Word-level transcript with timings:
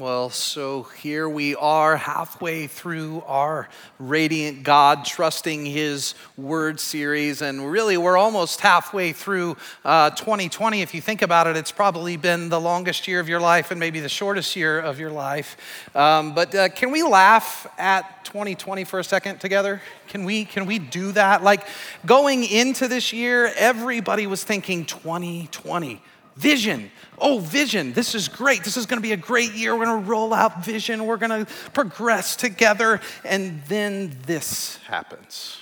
Well, 0.00 0.30
so 0.30 0.84
here 0.84 1.28
we 1.28 1.54
are 1.56 1.94
halfway 1.94 2.68
through 2.68 3.22
our 3.26 3.68
Radiant 3.98 4.62
God 4.62 5.04
Trusting 5.04 5.66
His 5.66 6.14
Word 6.38 6.80
series. 6.80 7.42
And 7.42 7.70
really, 7.70 7.98
we're 7.98 8.16
almost 8.16 8.62
halfway 8.62 9.12
through 9.12 9.58
uh, 9.84 10.08
2020. 10.08 10.80
If 10.80 10.94
you 10.94 11.02
think 11.02 11.20
about 11.20 11.48
it, 11.48 11.56
it's 11.58 11.70
probably 11.70 12.16
been 12.16 12.48
the 12.48 12.58
longest 12.58 13.08
year 13.08 13.20
of 13.20 13.28
your 13.28 13.40
life 13.40 13.70
and 13.72 13.78
maybe 13.78 14.00
the 14.00 14.08
shortest 14.08 14.56
year 14.56 14.80
of 14.80 14.98
your 14.98 15.10
life. 15.10 15.58
Um, 15.94 16.34
but 16.34 16.54
uh, 16.54 16.70
can 16.70 16.92
we 16.92 17.02
laugh 17.02 17.66
at 17.76 18.24
2020 18.24 18.84
for 18.84 19.00
a 19.00 19.04
second 19.04 19.38
together? 19.38 19.82
Can 20.08 20.24
we, 20.24 20.46
can 20.46 20.64
we 20.64 20.78
do 20.78 21.12
that? 21.12 21.42
Like 21.44 21.66
going 22.06 22.44
into 22.44 22.88
this 22.88 23.12
year, 23.12 23.52
everybody 23.54 24.26
was 24.26 24.44
thinking 24.44 24.86
2020 24.86 26.00
Vision. 26.40 26.90
Oh, 27.18 27.38
vision. 27.38 27.92
This 27.92 28.14
is 28.14 28.28
great. 28.28 28.64
This 28.64 28.78
is 28.78 28.86
going 28.86 28.96
to 28.96 29.06
be 29.06 29.12
a 29.12 29.16
great 29.16 29.52
year. 29.52 29.76
We're 29.76 29.84
going 29.84 30.02
to 30.02 30.08
roll 30.08 30.32
out 30.32 30.64
vision. 30.64 31.04
We're 31.04 31.18
going 31.18 31.44
to 31.44 31.52
progress 31.74 32.34
together. 32.34 33.00
And 33.26 33.62
then 33.68 34.16
this 34.24 34.78
happens. 34.88 35.58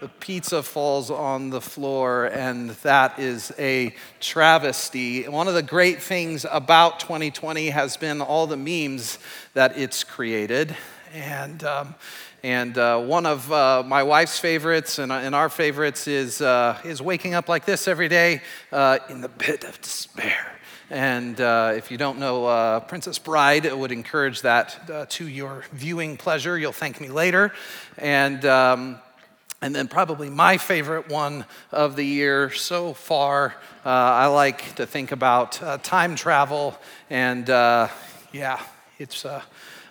The 0.00 0.08
pizza 0.08 0.62
falls 0.62 1.10
on 1.10 1.50
the 1.50 1.60
floor, 1.60 2.26
and 2.26 2.70
that 2.70 3.18
is 3.18 3.52
a 3.58 3.94
travesty. 4.20 5.28
One 5.28 5.46
of 5.46 5.54
the 5.54 5.62
great 5.62 6.00
things 6.00 6.46
about 6.50 7.00
2020 7.00 7.68
has 7.68 7.98
been 7.98 8.22
all 8.22 8.46
the 8.46 8.56
memes 8.56 9.18
that 9.52 9.76
it's 9.76 10.04
created. 10.04 10.74
And 11.12 11.64
um, 11.64 11.96
and 12.42 12.78
uh, 12.78 13.00
one 13.00 13.26
of 13.26 13.50
uh, 13.50 13.82
my 13.84 14.04
wife's 14.04 14.38
favorites 14.38 14.98
and, 14.98 15.10
uh, 15.10 15.16
and 15.16 15.34
our 15.34 15.48
favorites 15.48 16.06
is, 16.06 16.40
uh, 16.40 16.78
is 16.84 17.02
waking 17.02 17.34
up 17.34 17.48
like 17.48 17.64
this 17.64 17.88
every 17.88 18.08
day 18.08 18.42
uh, 18.70 18.98
in 19.08 19.20
the 19.20 19.28
pit 19.28 19.64
of 19.64 19.80
despair. 19.80 20.54
And 20.90 21.40
uh, 21.40 21.72
if 21.76 21.90
you 21.90 21.98
don't 21.98 22.18
know 22.18 22.80
Princess 22.88 23.18
Bride, 23.18 23.66
I 23.66 23.74
would 23.74 23.92
encourage 23.92 24.42
that 24.42 25.10
to 25.10 25.28
your 25.28 25.64
viewing 25.72 26.16
pleasure. 26.16 26.56
You'll 26.56 26.72
thank 26.72 27.00
me 27.00 27.08
later. 27.08 27.52
And, 27.98 28.42
um, 28.46 28.98
and 29.60 29.74
then, 29.74 29.88
probably 29.88 30.30
my 30.30 30.56
favorite 30.56 31.10
one 31.10 31.44
of 31.72 31.96
the 31.96 32.04
year 32.04 32.50
so 32.52 32.94
far, 32.94 33.54
I 33.84 34.28
like 34.28 34.76
to 34.76 34.86
think 34.86 35.12
about 35.12 35.60
time 35.82 36.16
travel. 36.16 36.78
And 37.10 37.48
yeah, 37.48 38.62
it's. 38.98 39.26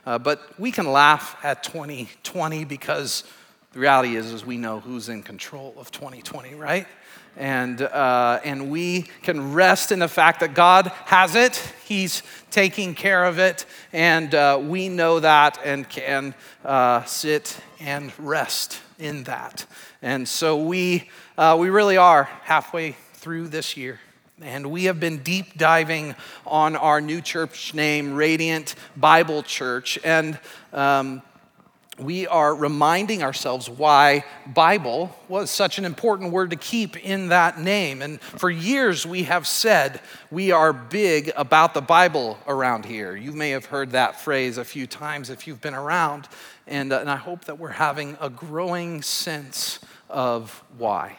Uh, 0.07 0.17
but 0.17 0.57
we 0.57 0.71
can 0.71 0.89
laugh 0.89 1.35
at 1.43 1.63
2020 1.63 2.63
because 2.63 3.25
the 3.73 3.79
reality 3.79 4.15
is, 4.15 4.31
is 4.31 4.45
we 4.45 4.55
know 4.55 4.79
who's 4.79 5.09
in 5.09 5.21
control 5.21 5.73
of 5.77 5.91
2020, 5.91 6.55
right? 6.55 6.87
And, 7.35 7.81
uh, 7.81 8.39
and 8.45 8.71
we 8.71 9.09
can 9.23 9.51
rest 9.51 9.91
in 9.91 9.99
the 9.99 10.07
fact 10.07 10.39
that 10.39 10.53
God 10.53 10.87
has 11.07 11.35
it, 11.35 11.61
He's 11.85 12.23
taking 12.51 12.95
care 12.95 13.25
of 13.25 13.37
it, 13.37 13.65
and 13.91 14.33
uh, 14.33 14.61
we 14.63 14.87
know 14.87 15.19
that 15.19 15.59
and 15.65 15.89
can 15.89 16.35
uh, 16.63 17.03
sit 17.03 17.59
and 17.81 18.13
rest 18.17 18.79
in 18.97 19.25
that. 19.25 19.65
And 20.01 20.25
so 20.25 20.63
we, 20.63 21.09
uh, 21.37 21.57
we 21.59 21.69
really 21.69 21.97
are 21.97 22.23
halfway 22.43 22.95
through 23.15 23.49
this 23.49 23.75
year. 23.75 23.99
And 24.41 24.69
we 24.69 24.83
have 24.83 24.99
been 24.99 25.23
deep 25.23 25.57
diving 25.57 26.13
on 26.45 26.75
our 26.75 27.01
new 27.01 27.21
church 27.21 27.73
name, 27.73 28.13
Radiant 28.13 28.75
Bible 28.95 29.41
Church. 29.41 29.97
And 30.03 30.37
um, 30.71 31.23
we 31.97 32.27
are 32.27 32.53
reminding 32.53 33.23
ourselves 33.23 33.67
why 33.67 34.23
Bible 34.45 35.15
was 35.27 35.49
such 35.49 35.79
an 35.79 35.85
important 35.85 36.31
word 36.31 36.51
to 36.51 36.55
keep 36.55 37.03
in 37.03 37.29
that 37.29 37.59
name. 37.59 38.03
And 38.03 38.21
for 38.21 38.51
years, 38.51 39.07
we 39.07 39.23
have 39.23 39.47
said 39.47 40.01
we 40.29 40.51
are 40.51 40.71
big 40.71 41.31
about 41.35 41.73
the 41.73 41.81
Bible 41.81 42.37
around 42.45 42.85
here. 42.85 43.15
You 43.15 43.31
may 43.31 43.49
have 43.49 43.65
heard 43.65 43.91
that 43.91 44.21
phrase 44.21 44.59
a 44.59 44.65
few 44.65 44.85
times 44.85 45.31
if 45.31 45.47
you've 45.47 45.61
been 45.61 45.73
around. 45.73 46.27
And, 46.67 46.93
uh, 46.93 46.99
and 46.99 47.09
I 47.09 47.15
hope 47.15 47.45
that 47.45 47.57
we're 47.57 47.69
having 47.69 48.15
a 48.21 48.29
growing 48.29 49.01
sense 49.01 49.79
of 50.09 50.63
why. 50.77 51.17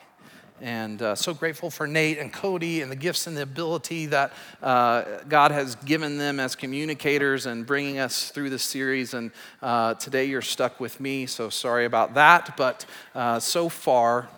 And 0.61 1.01
uh, 1.03 1.15
so 1.15 1.35
grateful 1.35 1.71
for 1.71 1.87
Nate 1.87 2.19
and 2.19 2.33
Cody 2.33 2.83
and 2.83 2.91
the 2.91 2.97
gifts 2.97 3.29
and 3.29 3.37
the 3.37 3.43
ability 3.43 4.07
that 4.07 4.33
uh, 4.61 5.05
God 5.29 5.53
has 5.53 5.77
given 5.77 6.19
them 6.19 6.41
as 6.41 6.57
communicators 6.57 7.47
and 7.47 7.65
bringing 7.65 8.01
us 8.01 8.31
through 8.31 8.51
this 8.51 8.65
series. 8.65 9.15
And 9.15 9.31
uh, 9.63 9.95
today 9.95 10.25
you're 10.25 10.43
stuck 10.43 10.81
with 10.81 10.99
me, 10.99 11.27
so 11.27 11.49
sorry 11.49 11.85
about 11.85 12.15
that. 12.15 12.57
But 12.57 12.87
uh, 13.15 13.39
so 13.39 13.69
far, 13.69 14.29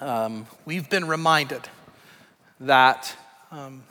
um, 0.00 0.46
we've 0.66 0.90
been 0.90 1.06
reminded 1.06 1.66
that, 2.60 3.16
um, 3.50 3.84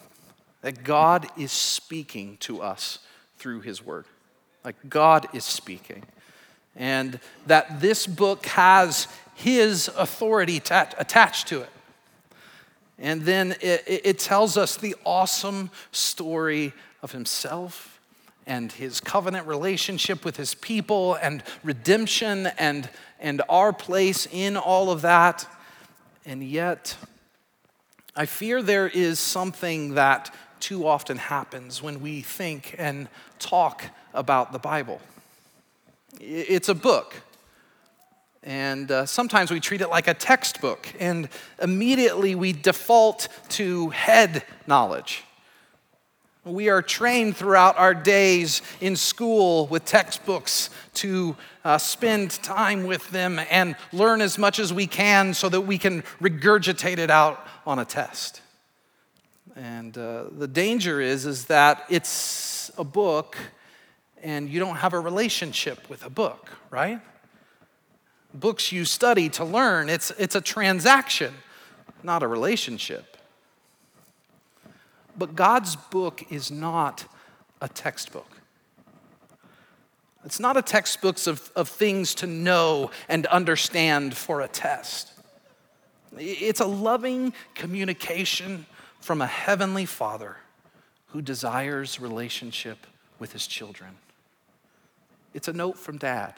that 0.61 0.83
God 0.83 1.27
is 1.37 1.51
speaking 1.51 2.37
to 2.41 2.61
us 2.61 2.99
through 3.39 3.61
His 3.61 3.83
Word. 3.83 4.05
Like 4.63 4.75
God 4.87 5.27
is 5.33 5.43
speaking. 5.43 6.03
And 6.75 7.19
that 7.47 7.81
this 7.81 8.05
book 8.05 8.45
has 8.45 9.07
his 9.37 9.87
authority 9.95 10.57
attached 10.57 11.47
to 11.47 11.61
it. 11.61 11.69
And 12.97 13.21
then 13.21 13.51
it, 13.61 13.83
it 13.85 14.19
tells 14.19 14.57
us 14.57 14.75
the 14.75 14.95
awesome 15.05 15.69
story 15.91 16.73
of 17.03 17.11
himself 17.11 17.99
and 18.47 18.71
his 18.71 18.99
covenant 18.99 19.45
relationship 19.45 20.25
with 20.25 20.37
his 20.37 20.55
people 20.55 21.13
and 21.21 21.43
redemption 21.63 22.47
and, 22.57 22.89
and 23.19 23.43
our 23.47 23.71
place 23.71 24.27
in 24.31 24.57
all 24.57 24.89
of 24.89 25.03
that. 25.03 25.47
And 26.25 26.43
yet, 26.43 26.97
I 28.15 28.25
fear 28.25 28.63
there 28.63 28.87
is 28.87 29.19
something 29.19 29.93
that 29.93 30.33
too 30.59 30.87
often 30.87 31.17
happens 31.17 31.83
when 31.83 32.01
we 32.01 32.21
think 32.21 32.73
and 32.79 33.07
talk 33.37 33.83
about 34.15 34.51
the 34.51 34.59
Bible. 34.59 34.99
It's 36.19 36.69
a 36.69 36.75
book. 36.75 37.21
And 38.47 38.89
uh, 38.91 39.05
sometimes 39.05 39.51
we 39.51 39.59
treat 39.59 39.81
it 39.81 39.89
like 39.89 40.07
a 40.07 40.13
textbook, 40.13 40.87
and 41.01 41.27
immediately 41.61 42.33
we 42.33 42.53
default 42.53 43.27
to 43.49 43.89
head 43.89 44.41
knowledge. 44.65 45.25
We 46.45 46.69
are 46.69 46.81
trained 46.81 47.35
throughout 47.35 47.77
our 47.77 47.93
days 47.93 48.61
in 48.79 48.95
school 48.95 49.67
with 49.67 49.83
textbooks 49.83 50.69
to 50.93 51.35
uh, 51.65 51.77
spend 51.77 52.31
time 52.41 52.85
with 52.85 53.09
them 53.09 53.37
and 53.51 53.75
learn 53.91 54.21
as 54.21 54.37
much 54.37 54.59
as 54.59 54.71
we 54.71 54.87
can 54.87 55.33
so 55.33 55.49
that 55.49 55.61
we 55.61 55.77
can 55.77 56.03
regurgitate 56.21 56.99
it 56.99 57.11
out 57.11 57.45
on 57.65 57.79
a 57.79 57.85
test. 57.85 58.41
And 59.57 59.97
uh, 59.97 60.23
the 60.31 60.47
danger 60.47 61.01
is, 61.01 61.25
is 61.25 61.47
that 61.47 61.83
it's 61.89 62.71
a 62.77 62.85
book 62.85 63.37
and 64.23 64.47
you 64.47 64.61
don't 64.61 64.77
have 64.77 64.93
a 64.93 64.99
relationship 65.01 65.89
with 65.89 66.05
a 66.05 66.09
book, 66.09 66.49
right? 66.71 67.01
Books 68.33 68.71
you 68.71 68.85
study 68.85 69.29
to 69.29 69.45
learn. 69.45 69.89
It's, 69.89 70.11
it's 70.11 70.35
a 70.35 70.41
transaction, 70.41 71.33
not 72.03 72.23
a 72.23 72.27
relationship. 72.27 73.17
But 75.17 75.35
God's 75.35 75.75
book 75.75 76.23
is 76.29 76.51
not 76.51 77.05
a 77.61 77.67
textbook. 77.67 78.37
It's 80.23 80.39
not 80.39 80.57
a 80.57 80.61
textbook 80.61 81.25
of, 81.25 81.51
of 81.55 81.69
things 81.69 82.13
to 82.15 82.27
know 82.27 82.91
and 83.07 83.25
understand 83.27 84.15
for 84.15 84.41
a 84.41 84.47
test. 84.47 85.13
It's 86.17 86.59
a 86.59 86.65
loving 86.65 87.33
communication 87.55 88.65
from 88.99 89.21
a 89.21 89.27
heavenly 89.27 89.85
Father 89.85 90.37
who 91.07 91.21
desires 91.21 91.99
relationship 91.99 92.85
with 93.19 93.31
his 93.31 93.47
children. 93.47 93.91
It's 95.33 95.47
a 95.47 95.53
note 95.53 95.77
from 95.77 95.97
dad. 95.97 96.33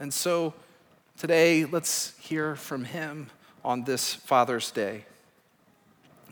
And 0.00 0.14
so 0.14 0.54
today, 1.16 1.64
let's 1.64 2.16
hear 2.18 2.54
from 2.56 2.84
him 2.84 3.30
on 3.64 3.84
this 3.84 4.14
Father's 4.14 4.70
Day. 4.70 5.04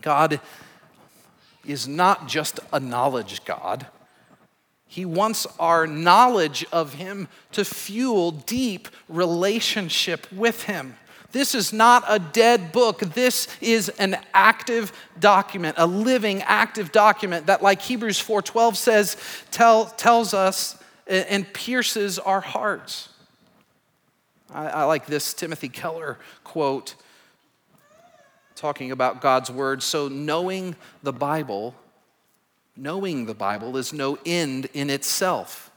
God 0.01 0.39
is 1.65 1.87
not 1.87 2.27
just 2.27 2.59
a 2.71 2.79
knowledge 2.79 3.43
God. 3.45 3.87
He 4.87 5.05
wants 5.05 5.45
our 5.59 5.85
knowledge 5.85 6.65
of 6.71 6.93
Him 6.93 7.27
to 7.51 7.65
fuel 7.65 8.31
deep 8.31 8.87
relationship 9.09 10.31
with 10.31 10.63
Him. 10.63 10.95
This 11.33 11.53
is 11.53 11.73
not 11.73 12.05
a 12.07 12.19
dead 12.19 12.71
book. 12.71 12.99
This 12.99 13.49
is 13.59 13.89
an 13.89 14.17
active 14.33 14.93
document, 15.19 15.75
a 15.77 15.85
living 15.85 16.41
active 16.43 16.93
document 16.93 17.47
that 17.47 17.61
like 17.61 17.81
Hebrews 17.81 18.19
4:12 18.19 18.77
says 18.77 19.17
tell, 19.51 19.85
tells 19.85 20.33
us 20.33 20.81
and 21.05 21.51
pierces 21.53 22.17
our 22.17 22.41
hearts. 22.41 23.09
I, 24.53 24.67
I 24.67 24.83
like 24.83 25.05
this 25.05 25.33
Timothy 25.33 25.69
Keller 25.69 26.17
quote 26.43 26.95
talking 28.55 28.91
about 28.91 29.21
God's 29.21 29.51
word. 29.51 29.83
So, 29.83 30.07
knowing 30.07 30.75
the 31.03 31.13
Bible, 31.13 31.75
knowing 32.75 33.25
the 33.25 33.33
Bible 33.33 33.77
is 33.77 33.93
no 33.93 34.17
end 34.25 34.67
in 34.73 34.89
itself. 34.89 35.71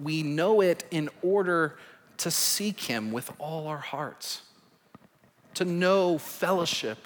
We 0.00 0.22
know 0.22 0.60
it 0.60 0.84
in 0.90 1.08
order 1.22 1.78
to 2.18 2.30
seek 2.30 2.80
Him 2.80 3.12
with 3.12 3.30
all 3.38 3.66
our 3.66 3.78
hearts, 3.78 4.42
to 5.54 5.64
know 5.64 6.18
fellowship 6.18 6.98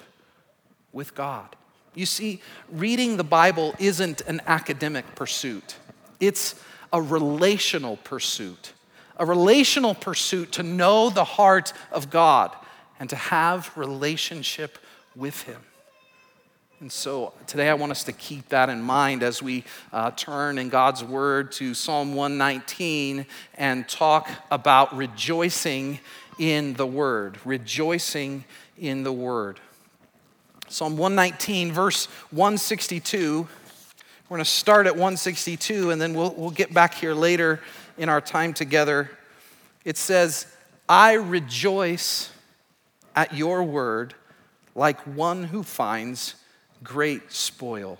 with 0.91 1.15
God. 1.15 1.55
You 1.93 2.05
see, 2.05 2.41
reading 2.71 3.17
the 3.17 3.23
Bible 3.23 3.75
isn't 3.79 4.21
an 4.21 4.41
academic 4.47 5.15
pursuit, 5.15 5.75
it's 6.19 6.55
a 6.93 7.01
relational 7.01 7.97
pursuit. 7.97 8.73
A 9.21 9.25
relational 9.25 9.93
pursuit 9.93 10.53
to 10.53 10.63
know 10.63 11.11
the 11.11 11.23
heart 11.23 11.73
of 11.91 12.09
God 12.09 12.55
and 12.99 13.07
to 13.11 13.15
have 13.15 13.71
relationship 13.77 14.79
with 15.15 15.43
Him. 15.43 15.61
And 16.79 16.91
so 16.91 17.31
today 17.45 17.69
I 17.69 17.75
want 17.75 17.91
us 17.91 18.03
to 18.05 18.13
keep 18.13 18.49
that 18.49 18.67
in 18.67 18.81
mind 18.81 19.21
as 19.21 19.39
we 19.39 19.63
uh, 19.93 20.09
turn 20.09 20.57
in 20.57 20.69
God's 20.69 21.03
Word 21.03 21.51
to 21.51 21.75
Psalm 21.75 22.15
119 22.15 23.27
and 23.59 23.87
talk 23.87 24.27
about 24.49 24.97
rejoicing 24.97 25.99
in 26.39 26.73
the 26.73 26.87
Word. 26.87 27.37
Rejoicing 27.45 28.43
in 28.79 29.03
the 29.03 29.13
Word. 29.13 29.59
Psalm 30.67 30.97
119, 30.97 31.71
verse 31.71 32.07
162. 32.31 33.47
We're 34.27 34.37
going 34.37 34.43
to 34.43 34.49
start 34.49 34.87
at 34.87 34.93
162 34.93 35.91
and 35.91 36.01
then 36.01 36.15
we'll, 36.15 36.33
we'll 36.33 36.49
get 36.49 36.73
back 36.73 36.95
here 36.95 37.13
later 37.13 37.59
in 38.01 38.09
our 38.09 38.19
time 38.19 38.51
together. 38.51 39.11
It 39.85 39.95
says, 39.95 40.47
I 40.89 41.13
rejoice 41.13 42.31
at 43.15 43.35
your 43.35 43.63
word 43.63 44.15
like 44.73 44.99
one 45.01 45.43
who 45.43 45.61
finds 45.61 46.33
great 46.83 47.31
spoil. 47.31 47.99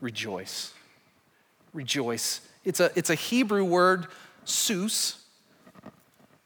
Rejoice. 0.00 0.72
Rejoice. 1.74 2.40
It's 2.64 2.80
a, 2.80 2.90
it's 2.96 3.10
a 3.10 3.14
Hebrew 3.14 3.62
word, 3.62 4.06
sus, 4.46 5.22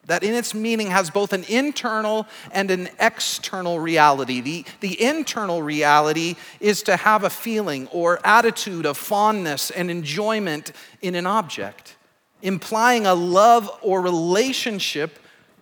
that 0.06 0.24
in 0.24 0.34
its 0.34 0.52
meaning 0.52 0.88
has 0.88 1.10
both 1.10 1.32
an 1.32 1.44
internal 1.44 2.26
and 2.50 2.72
an 2.72 2.88
external 2.98 3.78
reality. 3.78 4.40
The, 4.40 4.64
the 4.80 5.00
internal 5.00 5.62
reality 5.62 6.34
is 6.58 6.82
to 6.84 6.96
have 6.96 7.22
a 7.22 7.30
feeling 7.30 7.86
or 7.88 8.18
attitude 8.26 8.84
of 8.84 8.96
fondness 8.96 9.70
and 9.70 9.92
enjoyment 9.92 10.72
in 11.02 11.14
an 11.14 11.26
object, 11.26 11.94
implying 12.42 13.06
a 13.06 13.14
love 13.14 13.70
or 13.82 14.00
relationship 14.00 15.18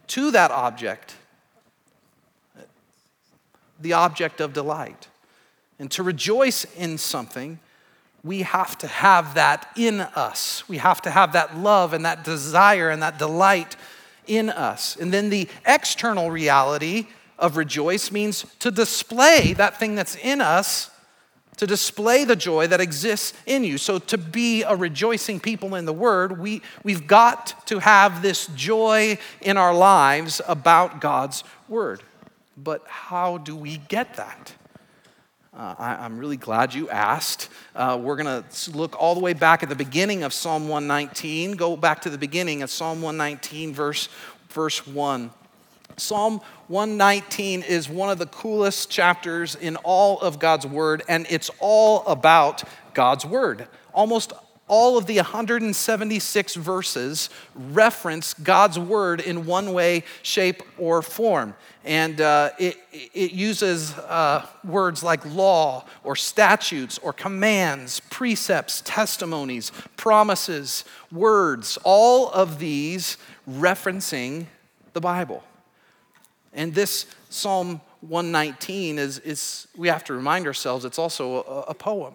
to 0.09 0.31
that 0.31 0.51
object, 0.51 1.17
the 3.81 3.93
object 3.93 4.41
of 4.41 4.53
delight. 4.53 5.09
And 5.79 5.91
to 5.93 6.03
rejoice 6.03 6.65
in 6.77 6.99
something, 6.99 7.59
we 8.25 8.43
have 8.43 8.77
to 8.79 8.87
have 8.87 9.35
that 9.35 9.71
in 9.77 10.01
us. 10.01 10.69
We 10.69 10.79
have 10.79 11.03
to 11.03 11.11
have 11.11 11.33
that 11.35 11.57
love 11.57 11.93
and 11.93 12.05
that 12.05 12.25
desire 12.25 12.91
and 12.91 13.03
that 13.03 13.19
delight 13.19 13.77
in 14.27 14.51
us. 14.51 14.97
And 14.97 15.13
then 15.13 15.31
the 15.31 15.49
external 15.65 16.31
reality 16.31 17.07
of 17.39 17.57
rejoice 17.57 18.11
means 18.11 18.47
to 18.61 18.71
display 18.71 19.53
that 19.55 19.79
thing 19.79 19.95
that's 19.95 20.17
in 20.17 20.41
us, 20.41 20.91
to 21.57 21.67
display 21.67 22.25
the 22.25 22.37
joy 22.37 22.67
that 22.67 22.81
exists 22.81 23.33
in 23.47 23.65
you. 23.65 23.79
So, 23.79 23.99
to 23.99 24.19
be 24.19 24.63
a 24.63 24.77
rejoicing 24.77 25.41
people 25.41 25.75
in 25.75 25.87
the 25.87 25.93
Word, 25.93 26.39
we, 26.39 26.63
we've 26.83 27.07
got 27.07 27.67
to 27.67 27.79
have 27.79 28.23
this 28.23 28.47
joy 28.49 29.19
in 29.41 29.57
our 29.57 29.75
lives 29.75 30.41
about 30.47 31.01
God's 31.01 31.45
Word. 31.69 32.03
But 32.57 32.83
how 32.87 33.39
do 33.39 33.55
we 33.57 33.79
get 33.79 34.15
that? 34.15 34.55
Uh, 35.57 35.75
I, 35.79 36.05
am 36.05 36.19
really 36.19 36.37
glad 36.37 36.75
you 36.75 36.91
asked. 36.91 37.49
Uh, 37.75 37.99
we're 38.01 38.17
going 38.17 38.43
to 38.43 38.71
look 38.73 38.95
all 39.01 39.15
the 39.15 39.21
way 39.21 39.33
back 39.33 39.63
at 39.63 39.71
the 39.71 39.75
beginning 39.75 40.23
of 40.23 40.35
Psalm 40.35 40.69
119. 40.69 41.53
Go 41.53 41.79
back 41.79 42.03
to 42.03 42.11
the 42.11 42.19
beginning 42.19 42.63
of 42.63 42.71
Psalm 42.71 43.01
119, 43.01 43.73
verse, 43.73 44.11
verse 44.51 44.87
1. 44.87 45.31
Psalm 45.99 46.41
119 46.69 47.63
is 47.63 47.89
one 47.89 48.11
of 48.11 48.19
the 48.19 48.27
coolest 48.27 48.91
chapters 48.91 49.55
in 49.55 49.77
all 49.77 50.21
of 50.21 50.39
God's 50.39 50.67
Word, 50.67 51.03
and 51.09 51.27
it's 51.31 51.51
all 51.59 52.05
about 52.07 52.65
God's 52.93 53.25
Word. 53.25 53.67
Almost 53.95 54.33
all 54.69 54.99
of 54.99 55.07
the 55.07 55.17
176 55.17 56.55
verses 56.57 57.31
reference 57.55 58.35
God's 58.35 58.79
word 58.79 59.21
in 59.21 59.47
one 59.47 59.73
way, 59.73 60.03
shape, 60.23 60.63
or 60.77 61.03
form. 61.03 61.55
And 61.85 62.21
uh, 62.21 62.51
it, 62.59 62.77
it, 62.93 63.31
uses 63.31 63.97
uh, 63.97 64.45
words 64.65 65.05
like 65.05 65.25
law, 65.25 65.85
or 66.03 66.17
statutes, 66.17 66.99
or 66.99 67.13
commands, 67.13 68.01
precepts, 68.11 68.83
testimonies, 68.85 69.71
promises, 69.97 70.85
words, 71.13 71.79
all 71.85 72.29
of 72.31 72.59
these 72.59 73.19
referencing 73.49 74.47
the 74.95 75.01
Bible. 75.01 75.45
And 76.57 76.75
this 76.75 77.07
Psalm 77.29 77.81
119 78.01 78.99
is, 78.99 79.19
is 79.21 79.69
we 79.77 79.89
have 79.89 80.03
to 80.05 80.15
remind 80.15 80.47
ourselves, 80.47 80.85
it's 80.85 80.99
also 80.99 81.45
a, 81.45 81.61
a 81.71 81.75
poem. 81.75 82.15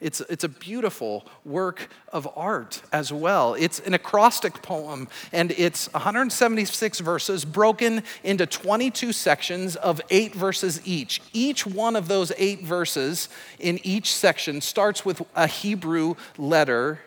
It's, 0.00 0.20
it's 0.22 0.42
a 0.42 0.48
beautiful 0.48 1.24
work 1.44 1.88
of 2.12 2.28
art 2.34 2.82
as 2.92 3.12
well. 3.12 3.54
It's 3.54 3.78
an 3.80 3.94
acrostic 3.94 4.60
poem, 4.60 5.06
and 5.32 5.52
it's 5.52 5.92
176 5.92 6.98
verses 6.98 7.44
broken 7.44 8.02
into 8.24 8.44
22 8.44 9.12
sections 9.12 9.76
of 9.76 10.00
eight 10.10 10.34
verses 10.34 10.80
each. 10.84 11.22
Each 11.32 11.64
one 11.64 11.94
of 11.94 12.08
those 12.08 12.32
eight 12.36 12.64
verses 12.64 13.28
in 13.60 13.78
each 13.84 14.12
section 14.12 14.60
starts 14.60 15.04
with 15.04 15.22
a 15.36 15.46
Hebrew 15.46 16.16
letter 16.36 16.98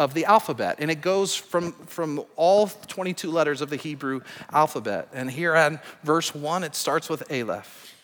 of 0.00 0.14
the 0.14 0.24
alphabet. 0.24 0.76
And 0.78 0.90
it 0.90 1.02
goes 1.02 1.36
from, 1.36 1.72
from 1.72 2.24
all 2.34 2.68
22 2.68 3.30
letters 3.30 3.60
of 3.60 3.68
the 3.68 3.76
Hebrew 3.76 4.22
alphabet. 4.50 5.08
And 5.12 5.30
here 5.30 5.54
on 5.54 5.78
verse 6.02 6.34
1, 6.34 6.64
it 6.64 6.74
starts 6.74 7.10
with 7.10 7.30
Aleph. 7.30 7.94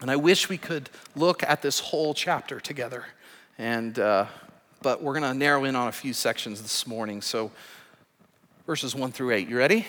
And 0.00 0.10
I 0.10 0.16
wish 0.16 0.48
we 0.48 0.58
could 0.58 0.90
look 1.14 1.44
at 1.44 1.62
this 1.62 1.78
whole 1.78 2.12
chapter 2.12 2.58
together. 2.58 3.04
And, 3.56 3.96
uh, 4.00 4.26
but 4.82 5.00
we're 5.00 5.12
going 5.12 5.32
to 5.32 5.38
narrow 5.38 5.62
in 5.62 5.76
on 5.76 5.86
a 5.86 5.92
few 5.92 6.12
sections 6.12 6.60
this 6.60 6.88
morning. 6.88 7.22
So, 7.22 7.52
verses 8.66 8.96
1 8.96 9.12
through 9.12 9.30
8. 9.30 9.48
You 9.48 9.56
ready? 9.56 9.76
You 9.76 9.84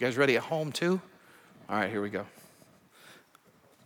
guys 0.00 0.16
ready 0.16 0.36
at 0.36 0.44
home 0.44 0.72
too? 0.72 1.02
All 1.68 1.76
right, 1.76 1.90
here 1.90 2.00
we 2.00 2.08
go. 2.08 2.24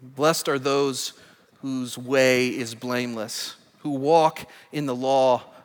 Blessed 0.00 0.48
are 0.48 0.58
those 0.60 1.14
whose 1.62 1.98
way 1.98 2.46
is 2.46 2.76
blameless, 2.76 3.56
who 3.80 3.90
walk 3.90 4.48
in 4.70 4.86
the 4.86 4.94
law 4.94 5.42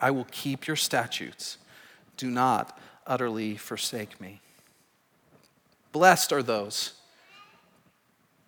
I 0.00 0.10
will 0.10 0.26
keep 0.30 0.66
your 0.66 0.76
statutes. 0.76 1.58
Do 2.16 2.30
not 2.30 2.78
utterly 3.06 3.56
forsake 3.56 4.20
me. 4.20 4.40
Blessed 5.92 6.32
are 6.32 6.42
those 6.42 6.94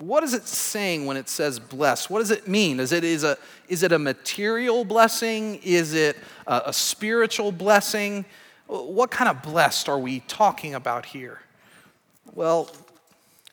what 0.03 0.25
is 0.25 0.35
it 0.35 0.49
saying 0.49 1.07
when 1.07 1.17
it 1.17 1.29
says 1.29 1.61
blessed? 1.61 2.11
What 2.11 2.19
does 2.19 2.33
it 2.33 2.49
mean? 2.49 2.81
Is 2.81 2.91
it, 2.91 3.05
is 3.05 3.23
a, 3.23 3.39
is 3.69 3.85
it 3.85 3.93
a 3.93 3.99
material 3.99 4.85
blessing? 4.85 5.61
Is 5.63 5.95
it 5.95 6.17
a, 6.47 6.63
a 6.67 6.73
spiritual 6.73 7.53
blessing? 7.53 8.25
What 8.67 9.13
kind 9.13 9.31
of 9.31 9.43
blessed 9.43 9.89
are 9.89 9.99
we 9.99 10.21
talking 10.21 10.75
about 10.75 11.07
here? 11.07 11.41
Well, 12.35 12.69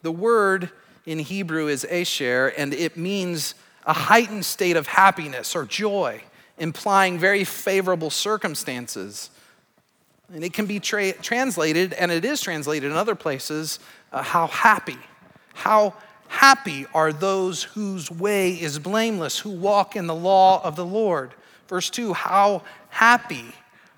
the 0.02 0.12
word 0.12 0.72
in 1.06 1.20
Hebrew 1.20 1.68
is 1.68 1.86
asher, 1.86 2.52
and 2.58 2.74
it 2.74 2.98
means 2.98 3.54
a 3.86 3.94
heightened 3.94 4.46
state 4.46 4.76
of 4.76 4.88
happiness 4.88 5.56
or 5.56 5.66
joy, 5.66 6.24
implying 6.60 7.18
very 7.18 7.44
favorable 7.44 8.10
circumstances. 8.10 9.30
And 10.34 10.44
it 10.44 10.54
can 10.54 10.66
be 10.66 10.80
tra- 10.80 11.14
translated, 11.14 11.94
and 11.94 12.12
it 12.12 12.24
is 12.24 12.42
translated 12.42 12.92
in 12.92 12.98
other 12.98 13.16
places, 13.16 13.80
uh, 14.12 14.22
how 14.22 14.48
happy, 14.48 14.98
how 15.54 15.96
Happy 16.30 16.86
are 16.94 17.12
those 17.12 17.64
whose 17.64 18.12
way 18.12 18.52
is 18.52 18.78
blameless, 18.78 19.40
who 19.40 19.50
walk 19.50 19.96
in 19.96 20.06
the 20.06 20.16
law 20.16 20.64
of 20.64 20.76
the 20.76 20.86
Lord. 20.86 21.34
Verse 21.68 21.90
2 21.90 22.14
How 22.14 22.62
happy 22.90 23.56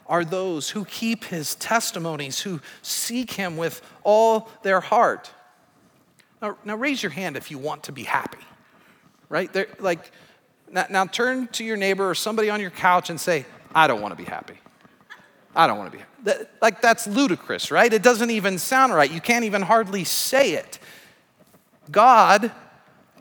are 0.08 0.24
those 0.24 0.70
who 0.70 0.86
keep 0.86 1.25
his 1.25 1.56
testimonies, 1.56 2.39
who 2.39 2.62
seek 2.82 3.32
him 3.32 3.58
with 3.58 3.82
all 4.03 4.50
their 4.63 4.80
heart. 4.80 5.30
Now, 6.41 6.58
now 6.63 6.77
raise 6.77 7.03
your 7.03 7.12
hand 7.12 7.36
if 7.36 7.51
you 7.51 7.58
want 7.58 7.84
to 7.84 7.91
be 7.91 8.03
happy, 8.03 8.44
right? 9.27 9.51
There, 9.51 9.68
like, 9.80 10.12
now, 10.71 10.85
now 10.89 11.05
turn 11.05 11.47
to 11.49 11.63
your 11.63 11.77
neighbor 11.77 12.09
or 12.09 12.15
somebody 12.15 12.49
on 12.49 12.61
your 12.61 12.71
couch 12.71 13.09
and 13.09 13.19
say, 13.19 13.45
I 13.73 13.87
don't 13.87 14.01
want 14.01 14.11
to 14.11 14.15
be 14.15 14.29
happy. 14.29 14.55
I 15.55 15.67
don't 15.67 15.77
want 15.77 15.91
to 15.91 15.97
be 15.97 15.99
happy. 15.99 16.11
That, 16.23 16.51
like, 16.61 16.81
that's 16.81 17.07
ludicrous, 17.07 17.71
right? 17.71 17.91
It 17.91 18.03
doesn't 18.03 18.29
even 18.29 18.57
sound 18.57 18.93
right. 18.93 19.11
You 19.11 19.21
can't 19.21 19.45
even 19.45 19.61
hardly 19.61 20.03
say 20.03 20.53
it. 20.53 20.79
God 21.89 22.51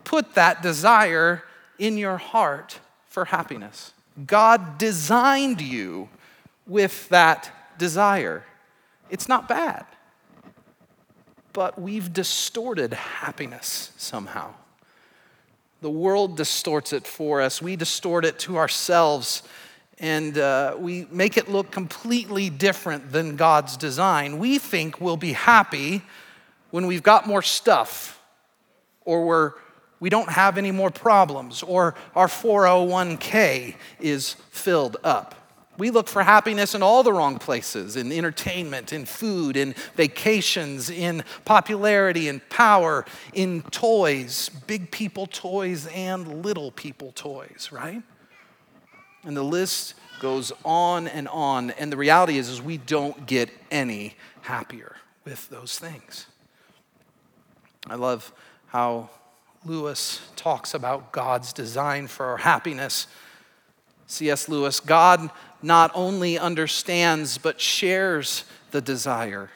put 0.03 0.35
that 0.35 0.61
desire 0.61 1.43
in 1.77 1.97
your 1.97 2.17
heart 2.17 2.79
for 3.07 3.25
happiness. 3.25 3.93
God 4.25 4.77
designed 4.77 5.61
you 5.61 6.09
with 6.67 7.09
that 7.09 7.51
desire. 7.77 8.43
It's 9.09 9.27
not 9.27 9.49
bad, 9.49 9.85
but 11.53 11.81
we've 11.81 12.13
distorted 12.13 12.93
happiness 12.93 13.91
somehow. 13.97 14.53
The 15.81 15.89
world 15.89 16.37
distorts 16.37 16.93
it 16.93 17.07
for 17.07 17.41
us, 17.41 17.61
we 17.61 17.75
distort 17.75 18.23
it 18.23 18.37
to 18.39 18.57
ourselves, 18.57 19.43
and 19.99 20.37
uh, 20.37 20.75
we 20.77 21.07
make 21.11 21.37
it 21.37 21.49
look 21.49 21.71
completely 21.71 22.49
different 22.49 23.11
than 23.11 23.35
God's 23.35 23.77
design. 23.77 24.37
We 24.37 24.59
think 24.59 25.01
we'll 25.01 25.17
be 25.17 25.33
happy 25.33 26.03
when 26.69 26.87
we've 26.87 27.03
got 27.03 27.27
more 27.27 27.41
stuff 27.41 28.21
or 29.05 29.25
we're 29.25 29.53
we 30.01 30.09
don't 30.09 30.29
have 30.29 30.57
any 30.57 30.71
more 30.71 30.89
problems, 30.89 31.61
or 31.61 31.93
our 32.15 32.27
401k 32.27 33.75
is 33.99 34.33
filled 34.49 34.97
up. 35.03 35.35
We 35.81 35.89
look 35.89 36.07
for 36.07 36.21
happiness 36.21 36.75
in 36.75 36.83
all 36.83 37.01
the 37.01 37.11
wrong 37.11 37.39
places 37.39 37.95
in 37.95 38.11
entertainment, 38.11 38.93
in 38.93 39.07
food, 39.07 39.57
in 39.57 39.73
vacations, 39.95 40.91
in 40.91 41.23
popularity, 41.43 42.27
in 42.27 42.39
power, 42.51 43.03
in 43.33 43.63
toys, 43.63 44.49
big 44.67 44.91
people 44.91 45.25
toys 45.25 45.87
and 45.87 46.45
little 46.45 46.69
people 46.69 47.13
toys, 47.13 47.69
right? 47.71 48.03
And 49.23 49.35
the 49.35 49.41
list 49.41 49.95
goes 50.19 50.51
on 50.63 51.07
and 51.07 51.27
on. 51.29 51.71
And 51.71 51.91
the 51.91 51.97
reality 51.97 52.37
is, 52.37 52.47
is 52.47 52.61
we 52.61 52.77
don't 52.77 53.25
get 53.25 53.49
any 53.71 54.15
happier 54.41 54.97
with 55.25 55.49
those 55.49 55.79
things. 55.79 56.27
I 57.87 57.95
love 57.95 58.31
how 58.67 59.09
Lewis 59.65 60.21
talks 60.35 60.75
about 60.75 61.11
God's 61.11 61.51
design 61.53 62.05
for 62.05 62.27
our 62.27 62.37
happiness. 62.37 63.07
C.S. 64.05 64.47
Lewis, 64.47 64.79
God 64.79 65.31
not 65.61 65.91
only 65.93 66.37
understands 66.37 67.37
but 67.37 67.59
shares 67.59 68.43
the 68.71 68.81
desire, 68.81 69.49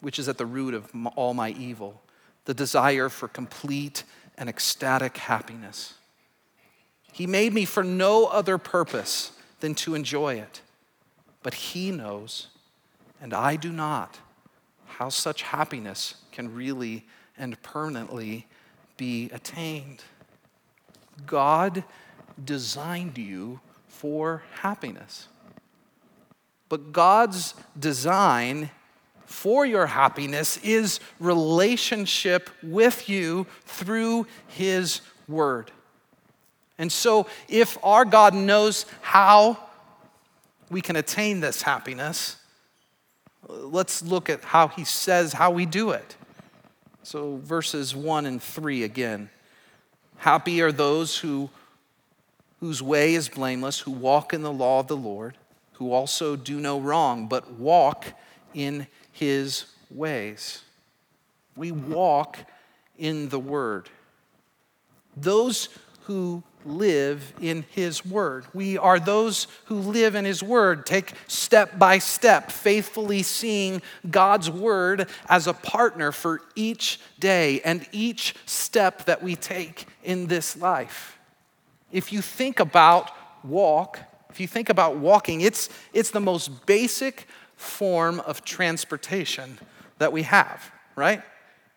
which 0.00 0.18
is 0.18 0.28
at 0.28 0.38
the 0.38 0.46
root 0.46 0.74
of 0.74 0.90
all 1.16 1.34
my 1.34 1.50
evil, 1.50 2.00
the 2.44 2.54
desire 2.54 3.08
for 3.08 3.28
complete 3.28 4.04
and 4.38 4.48
ecstatic 4.48 5.16
happiness. 5.18 5.94
He 7.12 7.26
made 7.26 7.52
me 7.52 7.64
for 7.64 7.84
no 7.84 8.26
other 8.26 8.56
purpose 8.56 9.32
than 9.60 9.74
to 9.76 9.94
enjoy 9.94 10.34
it. 10.34 10.62
But 11.42 11.54
He 11.54 11.90
knows, 11.90 12.48
and 13.20 13.34
I 13.34 13.56
do 13.56 13.72
not, 13.72 14.18
how 14.86 15.08
such 15.08 15.42
happiness 15.42 16.14
can 16.32 16.54
really 16.54 17.06
and 17.36 17.60
permanently 17.62 18.46
be 18.96 19.30
attained. 19.32 20.02
God 21.26 21.84
designed 22.42 23.18
you 23.18 23.60
for 24.00 24.42
happiness. 24.62 25.28
But 26.70 26.90
God's 26.90 27.52
design 27.78 28.70
for 29.26 29.66
your 29.66 29.84
happiness 29.84 30.56
is 30.62 31.00
relationship 31.18 32.48
with 32.62 33.10
you 33.10 33.46
through 33.66 34.26
His 34.48 35.02
Word. 35.28 35.70
And 36.78 36.90
so, 36.90 37.26
if 37.46 37.76
our 37.84 38.06
God 38.06 38.32
knows 38.32 38.86
how 39.02 39.58
we 40.70 40.80
can 40.80 40.96
attain 40.96 41.40
this 41.40 41.60
happiness, 41.60 42.36
let's 43.46 44.00
look 44.00 44.30
at 44.30 44.42
how 44.44 44.68
He 44.68 44.84
says 44.84 45.34
how 45.34 45.50
we 45.50 45.66
do 45.66 45.90
it. 45.90 46.16
So, 47.02 47.36
verses 47.42 47.94
1 47.94 48.24
and 48.24 48.42
3 48.42 48.82
again. 48.82 49.28
Happy 50.16 50.62
are 50.62 50.72
those 50.72 51.18
who, 51.18 51.50
whose 52.60 52.82
way 52.82 53.14
is 53.14 53.28
blameless, 53.28 53.80
who 53.80 53.90
walk 53.90 54.32
in 54.32 54.42
the 54.42 54.52
law 54.52 54.80
of 54.80 54.86
the 54.86 54.96
Lord, 54.96 55.36
who 55.74 55.92
also 55.92 56.36
do 56.36 56.60
no 56.60 56.78
wrong, 56.78 57.26
but 57.26 57.52
walk 57.54 58.06
in 58.54 58.86
his 59.12 59.64
ways. 59.90 60.62
We 61.56 61.72
walk 61.72 62.38
in 62.98 63.30
the 63.30 63.38
word. 63.38 63.88
Those 65.16 65.68
who 66.02 66.42
live 66.64 67.32
in 67.40 67.64
His 67.70 68.04
Word. 68.04 68.44
We 68.52 68.76
are 68.78 68.98
those 68.98 69.46
who 69.66 69.76
live 69.76 70.14
in 70.14 70.24
His 70.24 70.42
Word, 70.42 70.86
take 70.86 71.12
step 71.26 71.78
by 71.78 71.98
step, 71.98 72.50
faithfully 72.50 73.22
seeing 73.22 73.82
God's 74.10 74.50
Word 74.50 75.08
as 75.28 75.46
a 75.46 75.54
partner 75.54 76.12
for 76.12 76.40
each 76.54 77.00
day 77.18 77.60
and 77.62 77.86
each 77.92 78.34
step 78.46 79.06
that 79.06 79.22
we 79.22 79.36
take 79.36 79.86
in 80.02 80.26
this 80.26 80.56
life. 80.56 81.19
If 81.92 82.12
you 82.12 82.22
think 82.22 82.60
about 82.60 83.10
walk, 83.44 83.98
if 84.30 84.40
you 84.40 84.46
think 84.46 84.68
about 84.68 84.96
walking, 84.96 85.40
it's, 85.40 85.68
it's 85.92 86.10
the 86.10 86.20
most 86.20 86.66
basic 86.66 87.26
form 87.56 88.20
of 88.20 88.44
transportation 88.44 89.58
that 89.98 90.12
we 90.12 90.22
have, 90.22 90.70
right? 90.96 91.22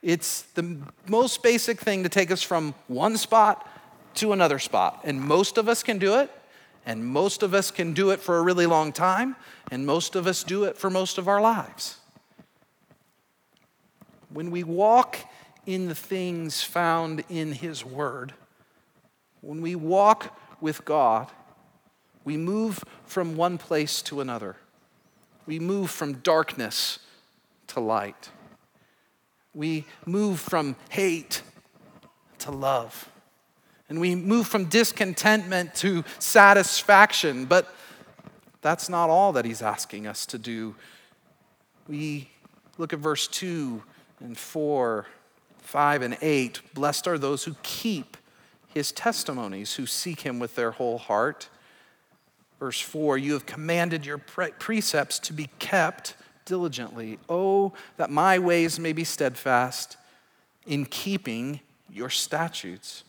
It's 0.02 0.44
the 0.54 0.78
most 1.08 1.42
basic 1.44 1.80
thing 1.80 2.04
to 2.04 2.10
take 2.10 2.32
us 2.32 2.42
from 2.42 2.76
one 2.88 3.18
spot 3.18 3.68
to 4.16 4.34
another 4.34 4.60
spot. 4.60 5.02
And 5.04 5.22
most 5.22 5.58
of 5.58 5.68
us 5.68 5.82
can 5.82 5.98
do 5.98 6.20
it, 6.20 6.30
and 6.86 7.06
most 7.06 7.42
of 7.42 7.54
us 7.54 7.72
can 7.72 7.94
do 7.94 8.12
it 8.12 8.20
for 8.20 8.38
a 8.38 8.42
really 8.42 8.66
long 8.66 8.92
time, 8.92 9.36
and 9.72 9.86
most 9.86 10.16
of 10.16 10.28
us 10.28 10.44
do 10.44 10.66
it 10.66 10.78
for 10.78 10.90
most 10.90 11.18
of 11.18 11.28
our 11.28 11.42
lives. 11.42 11.98
When 14.30 14.52
we 14.52 14.64
walk 14.64 15.18
in 15.66 15.88
the 15.88 15.96
things 15.96 16.62
found 16.62 17.24
in 17.30 17.54
His 17.54 17.86
Word, 17.86 18.34
when 19.44 19.62
we 19.62 19.76
walk 19.76 20.38
with 20.62 20.86
God, 20.86 21.30
we 22.24 22.38
move 22.38 22.82
from 23.06 23.36
one 23.36 23.58
place 23.58 24.02
to 24.04 24.22
another. 24.22 24.56
We 25.46 25.60
move 25.60 25.92
from 25.92 26.14
darkness 26.14 27.00
to 27.68 27.82
light. 27.82 28.30
We 29.54 29.86
move 30.06 30.40
from 30.40 30.78
hate 30.90 31.42
to 32.40 32.52
love. 32.52 33.10
And 33.90 34.00
we 34.00 34.16
move 34.16 34.48
from 34.48 34.66
discontentment 34.66 35.76
to 35.76 36.06
satisfaction. 36.20 37.44
But 37.44 37.68
that's 38.62 38.88
not 38.88 39.10
all 39.10 39.34
that 39.34 39.44
he's 39.44 39.62
asking 39.62 40.08
us 40.08 40.26
to 40.28 40.38
do. 40.38 40.76
We 41.90 42.30
look 42.78 42.94
at 42.94 43.00
verse 43.00 43.28
2 43.28 43.84
and 44.22 44.38
4, 44.38 45.06
5, 45.60 46.02
and 46.02 46.18
8. 46.22 46.62
Blessed 46.74 47.08
are 47.08 47.18
those 47.18 47.44
who 47.44 47.58
keep 47.62 48.16
his 48.74 48.92
testimonies, 48.92 49.76
who 49.76 49.86
seek 49.86 50.22
him 50.22 50.40
with 50.40 50.56
their 50.56 50.72
whole 50.72 50.98
heart. 50.98 51.50
Verse 52.60 52.80
4 52.80 53.18
You 53.18 53.34
have 53.34 53.46
commanded 53.46 54.06
your 54.06 54.18
precepts 54.18 55.20
to 55.20 55.34
be 55.34 55.50
kept 55.60 56.16
diligently. 56.46 57.20
Oh, 57.30 57.74
that 57.98 58.10
my 58.10 58.40
ways 58.40 58.80
may 58.80 58.94
be 58.94 59.04
steadfast 59.04 59.98
in 60.66 60.86
keeping 60.86 61.60
your 61.90 62.10
statutes. 62.10 63.04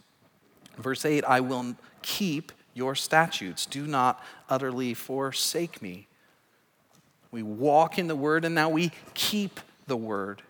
Verse 0.76 1.04
8 1.04 1.24
I 1.24 1.40
will 1.40 1.76
keep 2.02 2.52
your 2.74 2.94
statutes. 2.94 3.66
Do 3.66 3.86
not 3.86 4.22
utterly 4.48 4.94
forsake 4.94 5.80
me. 5.80 6.08
We 7.30 7.42
walk 7.42 7.98
in 7.98 8.06
the 8.06 8.16
word 8.16 8.44
and 8.44 8.54
now 8.54 8.68
we 8.68 8.92
keep 9.14 9.60
the 9.86 9.96
word. 9.96 10.42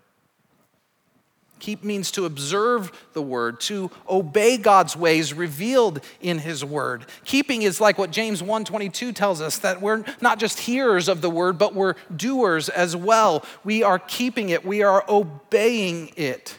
Keep 1.61 1.85
means 1.85 2.11
to 2.11 2.27
observe 2.27 2.93
the 3.15 3.23
word, 3.23 3.61
to 3.61 3.91
obey 4.09 4.57
God's 4.57 4.97
ways 4.97 5.33
revealed 5.33 6.01
in 6.21 6.39
his 6.39 6.65
word. 6.65 7.07
Keeping 7.25 7.63
is 7.63 7.81
like 7.81 7.97
what 7.97 8.11
James 8.11 8.43
1:22 8.43 9.15
tells 9.15 9.41
us 9.41 9.59
that 9.59 9.81
we're 9.81 10.05
not 10.21 10.39
just 10.39 10.61
hearers 10.61 11.09
of 11.09 11.21
the 11.23 11.31
word, 11.31 11.57
but 11.57 11.75
we're 11.75 11.95
doers 12.15 12.69
as 12.69 12.95
well. 12.95 13.45
We 13.63 13.83
are 13.83 13.99
keeping 13.99 14.51
it, 14.51 14.65
we 14.65 14.83
are 14.83 15.05
obeying 15.09 16.13
it. 16.17 16.59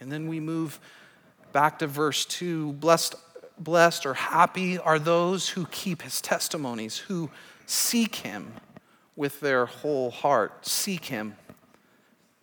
And 0.00 0.12
then 0.12 0.28
we 0.28 0.40
move 0.40 0.78
back 1.52 1.78
to 1.78 1.86
verse 1.86 2.26
2 2.26 2.74
blessed, 2.74 3.14
blessed 3.58 4.04
or 4.04 4.14
happy 4.14 4.78
are 4.78 4.98
those 4.98 5.48
who 5.48 5.66
keep 5.66 6.02
his 6.02 6.20
testimonies, 6.20 6.98
who 6.98 7.30
seek 7.64 8.16
him 8.16 8.52
with 9.16 9.40
their 9.40 9.64
whole 9.64 10.10
heart. 10.10 10.66
Seek 10.66 11.06
him. 11.06 11.36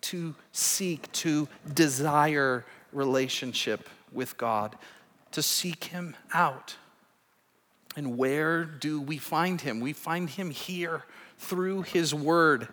To 0.08 0.34
seek, 0.52 1.10
to 1.12 1.48
desire 1.72 2.64
relationship 2.92 3.88
with 4.12 4.36
God, 4.36 4.76
to 5.32 5.42
seek 5.42 5.84
him 5.84 6.14
out. 6.32 6.76
And 7.96 8.18
where 8.18 8.64
do 8.64 9.00
we 9.00 9.18
find 9.18 9.60
him? 9.60 9.80
We 9.80 9.92
find 9.92 10.28
him 10.28 10.50
here 10.50 11.04
through 11.38 11.82
his 11.82 12.14
word. 12.14 12.68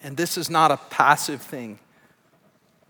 And 0.00 0.16
this 0.16 0.38
is 0.38 0.48
not 0.48 0.70
a 0.70 0.76
passive 0.76 1.42
thing. 1.42 1.78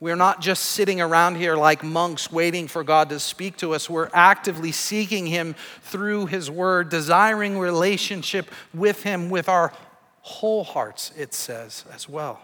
We're 0.00 0.16
not 0.16 0.40
just 0.40 0.64
sitting 0.64 1.00
around 1.00 1.36
here 1.36 1.56
like 1.56 1.82
monks 1.82 2.30
waiting 2.30 2.68
for 2.68 2.84
God 2.84 3.08
to 3.08 3.18
speak 3.18 3.56
to 3.56 3.74
us. 3.74 3.90
We're 3.90 4.10
actively 4.14 4.70
seeking 4.70 5.26
Him 5.26 5.56
through 5.82 6.26
His 6.26 6.48
Word, 6.48 6.88
desiring 6.88 7.58
relationship 7.58 8.48
with 8.72 9.02
Him 9.02 9.28
with 9.28 9.48
our 9.48 9.72
whole 10.28 10.64
hearts, 10.64 11.12
it 11.16 11.34
says 11.34 11.84
as 11.92 12.08
well. 12.08 12.40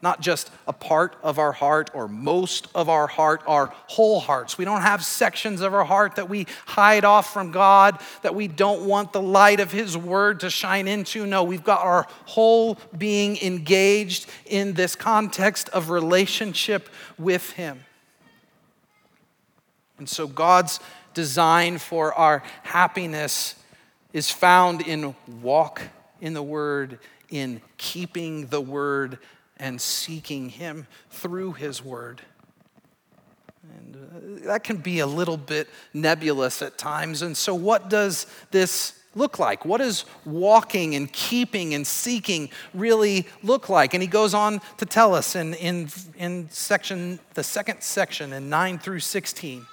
not 0.00 0.20
just 0.20 0.50
a 0.66 0.72
part 0.72 1.16
of 1.22 1.38
our 1.38 1.52
heart 1.52 1.90
or 1.92 2.06
most 2.06 2.68
of 2.74 2.88
our 2.88 3.08
heart, 3.08 3.42
our 3.46 3.72
whole 3.88 4.20
hearts. 4.20 4.56
We 4.56 4.64
don't 4.64 4.82
have 4.82 5.04
sections 5.04 5.60
of 5.60 5.74
our 5.74 5.84
heart 5.84 6.16
that 6.16 6.28
we 6.28 6.46
hide 6.66 7.04
off 7.04 7.32
from 7.32 7.50
God, 7.50 7.98
that 8.22 8.34
we 8.34 8.46
don't 8.46 8.86
want 8.86 9.12
the 9.12 9.20
light 9.20 9.58
of 9.58 9.72
His 9.72 9.96
Word 9.96 10.40
to 10.40 10.50
shine 10.50 10.86
into. 10.86 11.26
No, 11.26 11.42
we've 11.42 11.64
got 11.64 11.80
our 11.80 12.06
whole 12.26 12.78
being 12.96 13.38
engaged 13.38 14.28
in 14.46 14.74
this 14.74 14.94
context 14.94 15.68
of 15.70 15.90
relationship 15.90 16.88
with 17.18 17.50
Him. 17.52 17.84
And 19.98 20.08
so 20.08 20.28
God's 20.28 20.78
design 21.12 21.78
for 21.78 22.14
our 22.14 22.44
happiness 22.62 23.56
is 24.12 24.30
found 24.30 24.82
in 24.82 25.16
walk 25.42 25.82
in 26.20 26.34
the 26.34 26.42
Word, 26.42 27.00
in 27.30 27.60
keeping 27.76 28.46
the 28.46 28.60
Word 28.60 29.18
and 29.56 29.80
seeking 29.80 30.48
Him 30.48 30.86
through 31.10 31.52
His 31.52 31.84
Word. 31.84 32.22
And 33.76 33.96
uh, 33.96 34.46
that 34.46 34.64
can 34.64 34.78
be 34.78 35.00
a 35.00 35.06
little 35.06 35.36
bit 35.36 35.68
nebulous 35.92 36.62
at 36.62 36.78
times. 36.78 37.22
And 37.22 37.36
so, 37.36 37.54
what 37.54 37.90
does 37.90 38.26
this 38.50 38.94
look 39.14 39.38
like? 39.38 39.64
What 39.64 39.78
does 39.78 40.04
walking 40.24 40.94
and 40.94 41.12
keeping 41.12 41.74
and 41.74 41.86
seeking 41.86 42.50
really 42.72 43.26
look 43.42 43.68
like? 43.68 43.94
And 43.94 44.02
he 44.02 44.08
goes 44.08 44.34
on 44.34 44.60
to 44.78 44.86
tell 44.86 45.14
us 45.14 45.34
in, 45.34 45.54
in, 45.54 45.88
in 46.16 46.48
section, 46.50 47.18
the 47.34 47.42
second 47.42 47.82
section 47.82 48.32
in 48.32 48.48
9 48.48 48.78
through 48.78 49.00
16. 49.00 49.66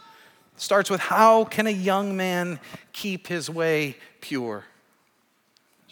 Starts 0.57 0.89
with 0.89 1.01
how 1.01 1.45
can 1.45 1.67
a 1.67 1.71
young 1.71 2.15
man 2.15 2.59
keep 2.93 3.27
his 3.27 3.49
way 3.49 3.97
pure? 4.21 4.65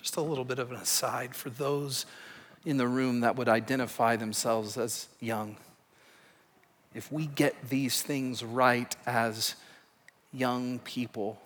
Just 0.04 0.18
a 0.18 0.22
little 0.22 0.44
bit 0.44 0.60
of 0.60 0.70
an 0.70 0.76
aside 0.76 1.34
for 1.34 1.50
those 1.50 2.06
in 2.66 2.76
the 2.76 2.90
room 2.90 3.22
that 3.22 3.38
would 3.38 3.48
identify 3.48 4.18
themselves 4.18 4.78
as 4.78 5.08
young. 5.22 5.56
If 6.94 7.10
we 7.10 7.26
get 7.26 7.70
these 7.70 8.02
things 8.02 8.44
right 8.44 8.94
as 9.06 9.56
young 10.34 10.80
people, 10.80 11.40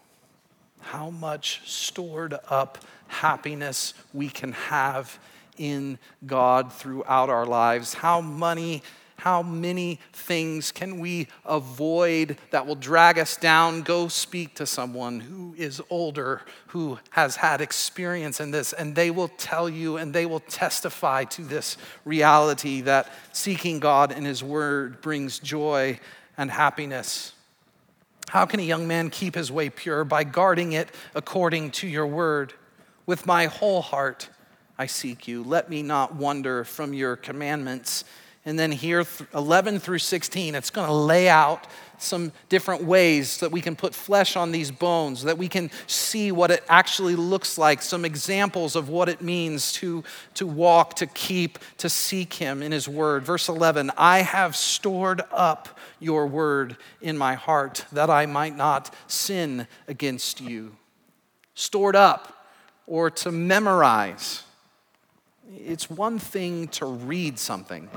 how 0.80 1.12
much 1.12 1.62
stored 1.70 2.34
up 2.50 2.80
happiness 3.06 3.94
we 4.12 4.28
can 4.28 4.54
have 4.54 5.20
in 5.60 6.00
God 6.26 6.74
throughout 6.74 7.30
our 7.30 7.46
lives, 7.46 7.94
how 7.94 8.22
many 8.22 8.82
how 9.18 9.42
many 9.42 10.00
things 10.14 10.72
can 10.72 11.00
we 11.00 11.28
avoid 11.46 12.38
that 12.52 12.66
will 12.66 12.76
drag 12.76 13.18
us 13.18 13.36
down? 13.36 13.82
Go 13.82 14.08
speak 14.08 14.56
to 14.56 14.66
someone 14.66 15.20
who 15.20 15.56
is 15.58 15.82
older, 15.90 16.42
who 16.68 17.00
has 17.10 17.38
had 17.38 17.60
experience 17.60 18.40
in 18.40 18.52
this, 18.52 18.74
and 18.74 18.96
they 18.96 19.10
will 19.10 19.28
tell 19.28 19.68
you 19.68 19.98
and 19.98 20.14
they 20.14 20.26
will 20.26 20.40
testify 20.40 21.24
to 21.26 21.42
this 21.42 21.78
reality 22.06 22.82
that 22.82 23.12
seeking 23.34 23.80
God 23.80 24.12
and 24.12 24.26
His 24.26 24.44
Word 24.44 25.02
brings 25.02 25.40
joy 25.40 26.00
and 26.38 26.52
happiness. 26.52 27.34
How 28.30 28.46
can 28.46 28.60
a 28.60 28.64
young 28.64 28.88
man 28.88 29.10
keep 29.10 29.36
his 29.36 29.52
way 29.52 29.70
pure? 29.70 30.04
By 30.04 30.24
guarding 30.26 30.74
it 30.74 30.90
according 31.16 31.72
to 31.72 31.88
your 31.88 32.06
word. 32.06 32.54
With 33.06 33.26
my 33.26 33.46
whole 33.46 33.82
heart 33.82 34.30
I 34.78 34.86
seek 34.86 35.28
you. 35.28 35.44
Let 35.44 35.70
me 35.70 35.82
not 35.82 36.16
wander 36.16 36.64
from 36.64 36.94
your 36.94 37.16
commandments. 37.16 38.04
And 38.48 38.58
then 38.58 38.72
here, 38.72 39.04
11 39.36 39.80
through 39.80 40.00
16, 40.00 40.56
it's 40.56 40.70
going 40.70 40.88
to 40.88 40.94
lay 40.94 41.28
out 41.28 41.68
some 41.98 42.32
different 42.48 42.82
ways 42.82 43.40
that 43.40 43.52
we 43.52 43.60
can 43.60 43.76
put 43.76 43.94
flesh 43.94 44.38
on 44.38 44.54
these 44.54 44.72
bones, 44.72 45.24
that 45.24 45.38
we 45.38 45.50
can 45.50 45.70
see 45.86 46.32
what 46.32 46.50
it 46.50 46.64
actually 46.70 47.18
looks 47.18 47.58
like, 47.58 47.82
some 47.82 48.06
examples 48.06 48.78
of 48.78 48.88
what 48.88 49.10
it 49.10 49.22
means 49.22 49.74
to, 49.74 50.02
to 50.36 50.48
walk, 50.48 50.96
to 50.96 51.08
keep, 51.08 51.60
to 51.76 51.90
seek 51.90 52.36
Him 52.36 52.64
in 52.64 52.72
His 52.72 52.88
Word. 52.88 53.26
Verse 53.26 53.50
11 53.50 53.92
I 53.98 54.20
have 54.20 54.56
stored 54.56 55.24
up 55.34 55.78
your 56.00 56.26
Word 56.26 56.78
in 57.02 57.18
my 57.18 57.34
heart 57.34 57.84
that 57.92 58.10
I 58.10 58.28
might 58.28 58.56
not 58.56 58.96
sin 59.08 59.68
against 59.90 60.40
you. 60.40 60.78
Stored 61.54 61.98
up 61.98 62.48
or 62.86 63.10
to 63.10 63.30
memorize. 63.30 64.44
It's 65.54 65.90
one 65.90 66.18
thing 66.18 66.70
to 66.70 66.86
read 66.86 67.40
something 67.40 67.90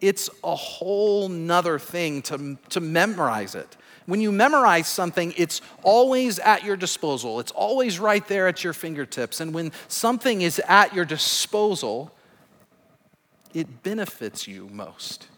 it's 0.00 0.30
a 0.42 0.54
whole 0.54 1.28
nother 1.28 1.78
thing 1.78 2.22
to, 2.22 2.58
to 2.70 2.80
memorize 2.80 3.54
it. 3.54 3.76
When 4.06 4.20
you 4.20 4.32
memorize 4.32 4.88
something, 4.88 5.34
it's 5.36 5.60
always 5.82 6.38
at 6.38 6.64
your 6.64 6.76
disposal. 6.76 7.38
It's 7.38 7.52
always 7.52 8.00
right 8.00 8.26
there 8.26 8.48
at 8.48 8.64
your 8.64 8.72
fingertips. 8.72 9.40
And 9.40 9.54
when 9.54 9.72
something 9.88 10.42
is 10.42 10.60
at 10.66 10.94
your 10.94 11.04
disposal, 11.04 12.12
it 13.54 13.82
benefits 13.82 14.48
you 14.48 14.68
most. 14.72 15.28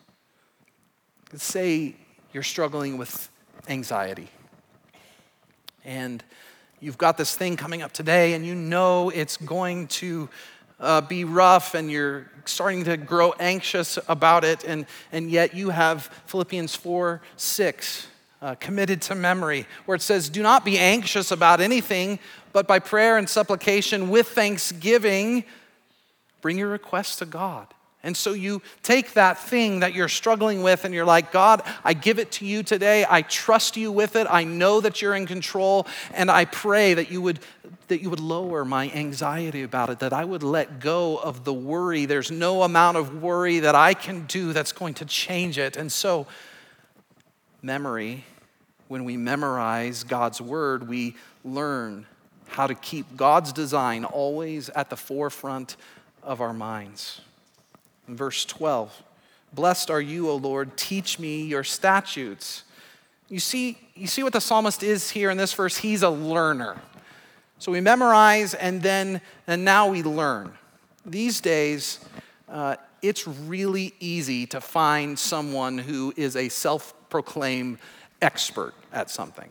Let's 1.32 1.44
say 1.44 1.96
you're 2.32 2.42
struggling 2.42 2.98
with 2.98 3.30
anxiety. 3.68 4.28
And 5.84 6.22
you've 6.80 6.98
got 6.98 7.16
this 7.16 7.34
thing 7.34 7.56
coming 7.56 7.82
up 7.82 7.92
today, 7.92 8.34
and 8.34 8.46
you 8.46 8.54
know 8.54 9.10
it's 9.10 9.36
going 9.36 9.88
to 9.88 10.28
uh, 10.82 11.00
be 11.00 11.24
rough 11.24 11.74
and 11.74 11.90
you're 11.90 12.30
starting 12.44 12.84
to 12.84 12.96
grow 12.96 13.32
anxious 13.38 13.98
about 14.08 14.44
it, 14.44 14.64
and, 14.64 14.86
and 15.12 15.30
yet 15.30 15.54
you 15.54 15.70
have 15.70 16.06
Philippians 16.26 16.74
4 16.74 17.22
6 17.36 18.06
uh, 18.42 18.54
committed 18.56 19.00
to 19.02 19.14
memory, 19.14 19.66
where 19.86 19.94
it 19.94 20.02
says, 20.02 20.28
Do 20.28 20.42
not 20.42 20.64
be 20.64 20.78
anxious 20.78 21.30
about 21.30 21.60
anything, 21.60 22.18
but 22.52 22.66
by 22.66 22.80
prayer 22.80 23.16
and 23.16 23.28
supplication 23.28 24.10
with 24.10 24.28
thanksgiving, 24.28 25.44
bring 26.40 26.58
your 26.58 26.68
requests 26.68 27.16
to 27.16 27.24
God. 27.24 27.68
And 28.04 28.16
so 28.16 28.32
you 28.32 28.62
take 28.82 29.12
that 29.12 29.38
thing 29.38 29.80
that 29.80 29.94
you're 29.94 30.08
struggling 30.08 30.62
with 30.62 30.84
and 30.84 30.92
you're 30.92 31.04
like, 31.04 31.30
God, 31.30 31.62
I 31.84 31.94
give 31.94 32.18
it 32.18 32.32
to 32.32 32.44
you 32.44 32.64
today. 32.64 33.06
I 33.08 33.22
trust 33.22 33.76
you 33.76 33.92
with 33.92 34.16
it. 34.16 34.26
I 34.28 34.42
know 34.42 34.80
that 34.80 35.00
you're 35.00 35.14
in 35.14 35.24
control. 35.24 35.86
And 36.12 36.28
I 36.28 36.46
pray 36.46 36.94
that 36.94 37.12
you 37.12 37.22
would, 37.22 37.38
that 37.88 38.00
you 38.00 38.10
would 38.10 38.20
lower 38.20 38.64
my 38.64 38.90
anxiety 38.90 39.62
about 39.62 39.90
it, 39.90 39.98
that 40.00 40.12
I 40.12 40.24
would 40.24 40.42
let 40.42 40.80
go 40.80 41.16
of 41.18 41.44
the 41.44 41.52
worry. 41.52 42.06
There's 42.06 42.30
no 42.30 42.62
amount 42.62 42.96
of 42.96 43.22
worry 43.22 43.60
that 43.60 43.74
I 43.74 43.94
can 43.94 44.24
do 44.26 44.52
that's 44.52 44.72
going 44.72 44.94
to 44.94 45.04
change 45.04 45.58
it. 45.58 45.76
And 45.76 45.90
so, 45.90 46.26
memory, 47.60 48.24
when 48.88 49.04
we 49.04 49.16
memorize 49.16 50.04
God's 50.04 50.40
word, 50.40 50.88
we 50.88 51.16
learn 51.44 52.06
how 52.48 52.66
to 52.66 52.74
keep 52.74 53.16
God's 53.16 53.52
design 53.52 54.04
always 54.04 54.68
at 54.70 54.90
the 54.90 54.96
forefront 54.96 55.76
of 56.22 56.40
our 56.40 56.52
minds. 56.52 57.20
In 58.06 58.16
verse 58.16 58.44
12, 58.44 59.02
Blessed 59.52 59.90
are 59.90 60.00
you, 60.00 60.30
O 60.30 60.36
Lord, 60.36 60.76
teach 60.76 61.18
me 61.18 61.42
your 61.42 61.64
statutes. 61.64 62.64
You 63.28 63.38
see, 63.38 63.78
you 63.94 64.06
see 64.06 64.22
what 64.22 64.32
the 64.32 64.40
psalmist 64.40 64.82
is 64.82 65.10
here 65.10 65.30
in 65.30 65.36
this 65.36 65.52
verse? 65.52 65.76
He's 65.76 66.02
a 66.02 66.10
learner. 66.10 66.80
So 67.62 67.70
we 67.70 67.80
memorize 67.80 68.54
and 68.54 68.82
then, 68.82 69.20
and 69.46 69.64
now 69.64 69.86
we 69.86 70.02
learn. 70.02 70.52
These 71.06 71.40
days, 71.40 72.00
uh, 72.48 72.74
it's 73.02 73.28
really 73.28 73.94
easy 74.00 74.46
to 74.46 74.60
find 74.60 75.16
someone 75.16 75.78
who 75.78 76.12
is 76.16 76.34
a 76.34 76.48
self 76.48 76.92
proclaimed 77.08 77.78
expert 78.20 78.74
at 78.92 79.10
something, 79.10 79.48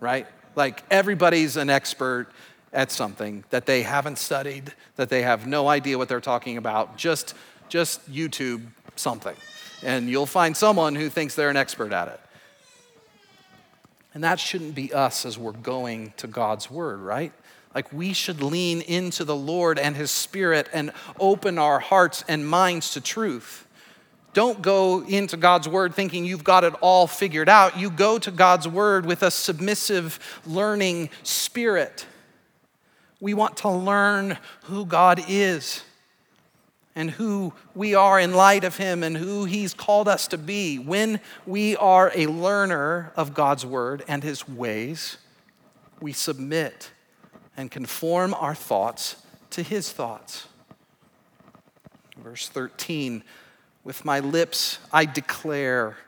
right? 0.00 0.26
Like 0.56 0.84
everybody's 0.90 1.58
an 1.58 1.68
expert 1.68 2.28
at 2.72 2.90
something 2.90 3.44
that 3.50 3.66
they 3.66 3.82
haven't 3.82 4.16
studied, 4.16 4.72
that 4.96 5.10
they 5.10 5.20
have 5.20 5.46
no 5.46 5.68
idea 5.68 5.98
what 5.98 6.08
they're 6.08 6.18
talking 6.18 6.56
about. 6.56 6.96
Just 6.96 7.34
just 7.68 8.10
YouTube 8.10 8.62
something, 8.96 9.36
and 9.82 10.08
you'll 10.08 10.24
find 10.24 10.56
someone 10.56 10.94
who 10.94 11.10
thinks 11.10 11.34
they're 11.34 11.50
an 11.50 11.58
expert 11.58 11.92
at 11.92 12.08
it. 12.08 12.20
And 14.14 14.24
that 14.24 14.40
shouldn't 14.40 14.74
be 14.74 14.94
us 14.94 15.26
as 15.26 15.36
we're 15.36 15.52
going 15.52 16.14
to 16.16 16.26
God's 16.26 16.70
Word, 16.70 17.00
right? 17.00 17.34
Like 17.74 17.92
we 17.92 18.12
should 18.12 18.42
lean 18.42 18.80
into 18.80 19.24
the 19.24 19.36
Lord 19.36 19.78
and 19.78 19.96
His 19.96 20.10
Spirit 20.10 20.68
and 20.72 20.92
open 21.18 21.58
our 21.58 21.78
hearts 21.78 22.24
and 22.26 22.46
minds 22.46 22.92
to 22.94 23.00
truth. 23.00 23.66
Don't 24.32 24.62
go 24.62 25.02
into 25.04 25.36
God's 25.36 25.68
Word 25.68 25.94
thinking 25.94 26.24
you've 26.24 26.44
got 26.44 26.64
it 26.64 26.74
all 26.80 27.06
figured 27.06 27.48
out. 27.48 27.78
You 27.78 27.90
go 27.90 28.18
to 28.18 28.30
God's 28.30 28.68
Word 28.68 29.04
with 29.04 29.22
a 29.22 29.30
submissive, 29.30 30.40
learning 30.46 31.10
spirit. 31.22 32.06
We 33.20 33.34
want 33.34 33.58
to 33.58 33.68
learn 33.68 34.38
who 34.64 34.86
God 34.86 35.22
is 35.28 35.82
and 36.94 37.10
who 37.10 37.52
we 37.74 37.94
are 37.94 38.18
in 38.20 38.34
light 38.34 38.64
of 38.64 38.76
Him 38.76 39.02
and 39.02 39.16
who 39.16 39.44
He's 39.44 39.74
called 39.74 40.08
us 40.08 40.28
to 40.28 40.38
be. 40.38 40.78
When 40.78 41.20
we 41.46 41.76
are 41.76 42.12
a 42.14 42.26
learner 42.26 43.12
of 43.16 43.34
God's 43.34 43.66
Word 43.66 44.04
and 44.06 44.22
His 44.22 44.48
ways, 44.48 45.16
we 46.00 46.12
submit 46.12 46.90
and 47.60 47.70
conform 47.70 48.32
our 48.34 48.54
thoughts 48.54 49.16
to 49.50 49.62
His 49.62 49.92
thoughts. 49.92 50.46
Verse 52.16 52.48
13 52.48 53.22
With 53.84 54.04
my 54.04 54.18
lips 54.20 54.78
I 54.92 55.04
declare 55.04 55.98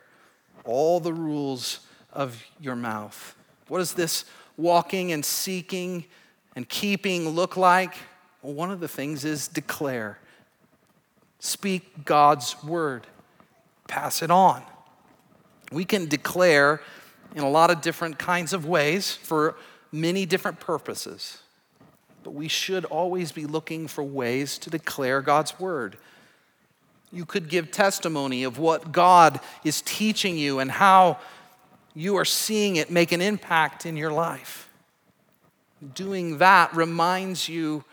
all 0.64 0.98
the 0.98 1.12
rules 1.12 1.80
of 2.10 2.42
your 2.58 2.74
mouth. 2.74 3.36
What 3.68 3.78
does 3.78 3.92
this 3.92 4.24
walking 4.56 5.12
and 5.12 5.24
seeking 5.24 6.06
and 6.56 6.66
keeping 6.68 7.28
look 7.28 7.56
like? 7.56 7.94
Well, 8.40 8.54
one 8.54 8.70
of 8.70 8.80
the 8.80 8.88
things 8.88 9.24
is 9.24 9.46
declare 9.46 10.18
Speak 11.38 12.04
God's 12.04 12.62
word, 12.62 13.06
pass 13.88 14.22
it 14.22 14.30
on. 14.30 14.62
We 15.70 15.84
can 15.84 16.06
declare 16.06 16.80
in 17.34 17.42
a 17.42 17.50
lot 17.50 17.70
of 17.70 17.82
different 17.82 18.18
kinds 18.18 18.52
of 18.52 18.64
ways 18.64 19.12
for 19.12 19.56
many 19.92 20.24
different 20.24 20.58
purposes, 20.58 21.38
but 22.24 22.32
we 22.32 22.48
should 22.48 22.84
always 22.86 23.30
be 23.30 23.44
looking 23.44 23.86
for 23.86 24.02
ways 24.02 24.58
to 24.58 24.70
declare 24.70 25.20
God's 25.20 25.60
word. 25.60 25.98
You 27.12 27.26
could 27.26 27.50
give 27.50 27.70
testimony 27.70 28.42
of 28.42 28.58
what 28.58 28.90
God 28.90 29.38
is 29.64 29.82
teaching 29.82 30.38
you 30.38 30.58
and 30.58 30.70
how 30.70 31.18
you 31.94 32.16
are 32.16 32.24
seeing 32.24 32.76
it 32.76 32.90
make 32.90 33.12
an 33.12 33.20
impact 33.20 33.84
in 33.84 33.98
your 33.98 34.12
life. 34.12 34.70
Doing 35.94 36.38
that 36.38 36.74
reminds 36.74 37.48
you 37.48 37.84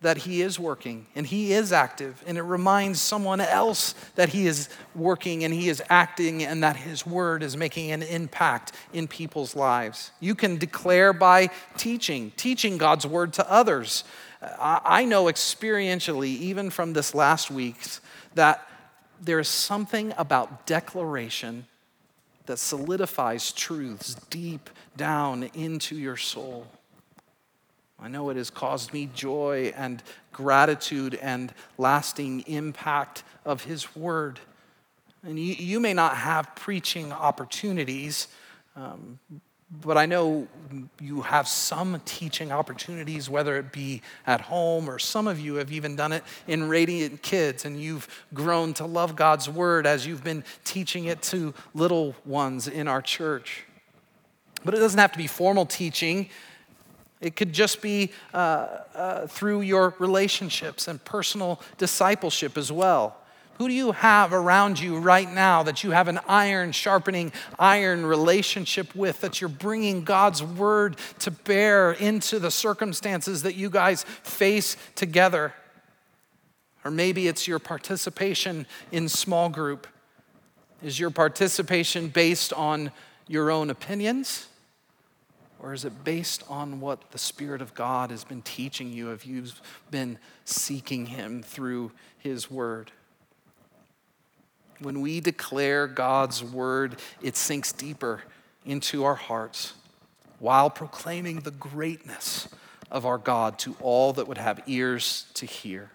that 0.00 0.18
He 0.18 0.42
is 0.42 0.58
working 0.58 1.06
and 1.14 1.26
He 1.26 1.52
is 1.52 1.72
active, 1.72 2.22
and 2.26 2.38
it 2.38 2.42
reminds 2.42 3.00
someone 3.00 3.40
else 3.40 3.94
that 4.14 4.28
He 4.28 4.46
is 4.46 4.68
working 4.94 5.44
and 5.44 5.52
He 5.52 5.68
is 5.68 5.82
acting 5.88 6.44
and 6.44 6.62
that 6.62 6.76
His 6.76 7.04
word 7.06 7.42
is 7.42 7.56
making 7.56 7.90
an 7.90 8.02
impact 8.02 8.72
in 8.92 9.08
people's 9.08 9.56
lives. 9.56 10.12
You 10.20 10.34
can 10.34 10.56
declare 10.56 11.12
by 11.12 11.50
teaching, 11.76 12.32
teaching 12.36 12.78
God's 12.78 13.06
word 13.06 13.32
to 13.34 13.50
others. 13.50 14.04
I 14.40 15.04
know 15.04 15.24
experientially, 15.24 16.28
even 16.28 16.70
from 16.70 16.92
this 16.92 17.12
last 17.12 17.50
week, 17.50 17.76
that 18.34 18.64
there 19.20 19.40
is 19.40 19.48
something 19.48 20.12
about 20.16 20.64
declaration 20.64 21.66
that 22.46 22.60
solidifies 22.60 23.50
truths 23.50 24.14
deep 24.30 24.70
down 24.96 25.50
into 25.54 25.96
your 25.96 26.16
soul. 26.16 26.68
I 28.00 28.08
know 28.08 28.30
it 28.30 28.36
has 28.36 28.50
caused 28.50 28.92
me 28.92 29.10
joy 29.12 29.72
and 29.76 30.02
gratitude 30.32 31.16
and 31.16 31.52
lasting 31.78 32.40
impact 32.46 33.24
of 33.44 33.64
His 33.64 33.96
Word. 33.96 34.38
And 35.24 35.38
you, 35.38 35.54
you 35.54 35.80
may 35.80 35.94
not 35.94 36.16
have 36.16 36.54
preaching 36.54 37.10
opportunities, 37.12 38.28
um, 38.76 39.18
but 39.84 39.98
I 39.98 40.06
know 40.06 40.46
you 41.00 41.22
have 41.22 41.48
some 41.48 42.00
teaching 42.04 42.52
opportunities, 42.52 43.28
whether 43.28 43.56
it 43.58 43.72
be 43.72 44.00
at 44.26 44.42
home 44.42 44.88
or 44.88 45.00
some 45.00 45.26
of 45.26 45.40
you 45.40 45.56
have 45.56 45.72
even 45.72 45.96
done 45.96 46.12
it 46.12 46.22
in 46.46 46.68
Radiant 46.68 47.22
Kids, 47.22 47.64
and 47.64 47.80
you've 47.80 48.08
grown 48.32 48.74
to 48.74 48.86
love 48.86 49.16
God's 49.16 49.48
Word 49.48 49.86
as 49.86 50.06
you've 50.06 50.24
been 50.24 50.44
teaching 50.64 51.06
it 51.06 51.20
to 51.22 51.52
little 51.74 52.14
ones 52.24 52.68
in 52.68 52.86
our 52.86 53.02
church. 53.02 53.64
But 54.64 54.74
it 54.74 54.78
doesn't 54.78 54.98
have 54.98 55.12
to 55.12 55.18
be 55.18 55.26
formal 55.26 55.66
teaching. 55.66 56.30
It 57.20 57.34
could 57.34 57.52
just 57.52 57.82
be 57.82 58.12
uh, 58.32 58.66
uh, 58.94 59.26
through 59.26 59.62
your 59.62 59.94
relationships 59.98 60.86
and 60.86 61.02
personal 61.04 61.60
discipleship 61.76 62.56
as 62.56 62.70
well. 62.70 63.16
Who 63.58 63.66
do 63.66 63.74
you 63.74 63.90
have 63.90 64.32
around 64.32 64.78
you 64.78 64.98
right 64.98 65.28
now 65.28 65.64
that 65.64 65.82
you 65.82 65.90
have 65.90 66.06
an 66.06 66.20
iron 66.28 66.70
sharpening 66.70 67.32
iron 67.58 68.06
relationship 68.06 68.94
with, 68.94 69.20
that 69.22 69.40
you're 69.40 69.48
bringing 69.48 70.04
God's 70.04 70.44
word 70.44 70.96
to 71.20 71.32
bear 71.32 71.90
into 71.90 72.38
the 72.38 72.52
circumstances 72.52 73.42
that 73.42 73.56
you 73.56 73.68
guys 73.68 74.04
face 74.22 74.76
together? 74.94 75.52
Or 76.84 76.92
maybe 76.92 77.26
it's 77.26 77.48
your 77.48 77.58
participation 77.58 78.64
in 78.92 79.08
small 79.08 79.48
group. 79.48 79.88
Is 80.80 81.00
your 81.00 81.10
participation 81.10 82.08
based 82.08 82.52
on 82.52 82.92
your 83.26 83.50
own 83.50 83.70
opinions? 83.70 84.46
Or 85.60 85.72
is 85.72 85.84
it 85.84 86.04
based 86.04 86.44
on 86.48 86.80
what 86.80 87.10
the 87.10 87.18
Spirit 87.18 87.60
of 87.60 87.74
God 87.74 88.10
has 88.10 88.24
been 88.24 88.42
teaching 88.42 88.92
you 88.92 89.10
if 89.10 89.26
you've 89.26 89.60
been 89.90 90.18
seeking 90.44 91.06
Him 91.06 91.42
through 91.42 91.92
His 92.18 92.50
Word? 92.50 92.92
When 94.80 95.00
we 95.00 95.20
declare 95.20 95.88
God's 95.88 96.44
Word, 96.44 97.00
it 97.20 97.36
sinks 97.36 97.72
deeper 97.72 98.22
into 98.64 99.04
our 99.04 99.16
hearts 99.16 99.74
while 100.38 100.70
proclaiming 100.70 101.40
the 101.40 101.50
greatness 101.50 102.48
of 102.90 103.04
our 103.04 103.18
God 103.18 103.58
to 103.60 103.76
all 103.80 104.12
that 104.14 104.28
would 104.28 104.38
have 104.38 104.62
ears 104.66 105.26
to 105.34 105.46
hear. 105.46 105.90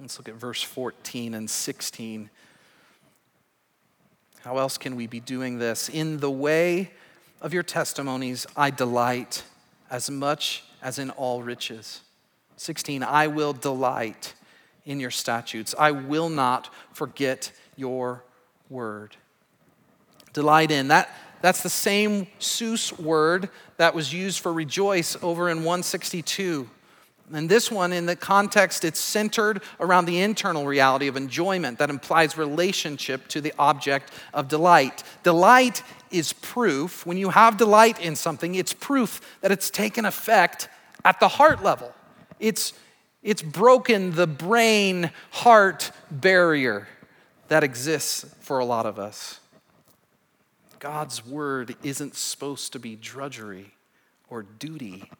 Let's 0.00 0.18
look 0.18 0.28
at 0.28 0.34
verse 0.34 0.62
14 0.62 1.34
and 1.34 1.48
16. 1.48 2.30
How 4.40 4.58
else 4.58 4.78
can 4.78 4.96
we 4.96 5.06
be 5.06 5.20
doing 5.20 5.58
this? 5.58 5.88
In 5.88 6.18
the 6.18 6.30
way 6.30 6.90
of 7.40 7.54
your 7.54 7.62
testimonies 7.62 8.46
I 8.56 8.70
delight 8.70 9.42
as 9.90 10.10
much 10.10 10.64
as 10.82 10.98
in 10.98 11.10
all 11.10 11.42
riches. 11.42 12.00
16, 12.56 13.02
I 13.02 13.26
will 13.26 13.52
delight 13.52 14.34
in 14.84 15.00
your 15.00 15.10
statutes. 15.10 15.74
I 15.78 15.90
will 15.92 16.28
not 16.28 16.72
forget 16.92 17.52
your 17.76 18.24
word. 18.68 19.16
Delight 20.32 20.70
in. 20.70 20.88
That, 20.88 21.10
that's 21.42 21.62
the 21.62 21.70
same 21.70 22.26
sus 22.38 22.96
word 22.98 23.48
that 23.78 23.94
was 23.94 24.12
used 24.12 24.40
for 24.40 24.52
rejoice 24.52 25.16
over 25.22 25.48
in 25.48 25.58
162. 25.58 26.68
And 27.32 27.48
this 27.48 27.70
one, 27.70 27.92
in 27.92 28.06
the 28.06 28.16
context, 28.16 28.84
it's 28.84 28.98
centered 28.98 29.62
around 29.78 30.06
the 30.06 30.20
internal 30.20 30.66
reality 30.66 31.06
of 31.06 31.16
enjoyment 31.16 31.78
that 31.78 31.90
implies 31.90 32.36
relationship 32.36 33.28
to 33.28 33.40
the 33.40 33.54
object 33.58 34.10
of 34.34 34.48
delight. 34.48 35.04
Delight 35.22 35.82
is 36.10 36.32
proof, 36.32 37.06
when 37.06 37.16
you 37.16 37.30
have 37.30 37.56
delight 37.56 38.00
in 38.00 38.16
something, 38.16 38.56
it's 38.56 38.72
proof 38.72 39.20
that 39.42 39.52
it's 39.52 39.70
taken 39.70 40.04
effect 40.04 40.68
at 41.04 41.20
the 41.20 41.28
heart 41.28 41.62
level. 41.62 41.94
It's, 42.40 42.72
it's 43.22 43.42
broken 43.42 44.14
the 44.14 44.26
brain 44.26 45.12
heart 45.30 45.92
barrier 46.10 46.88
that 47.48 47.62
exists 47.62 48.26
for 48.40 48.58
a 48.58 48.64
lot 48.64 48.86
of 48.86 48.98
us. 48.98 49.40
God's 50.80 51.24
word 51.24 51.76
isn't 51.82 52.16
supposed 52.16 52.72
to 52.72 52.78
be 52.78 52.96
drudgery 52.96 53.74
or 54.28 54.42
duty. 54.42 55.10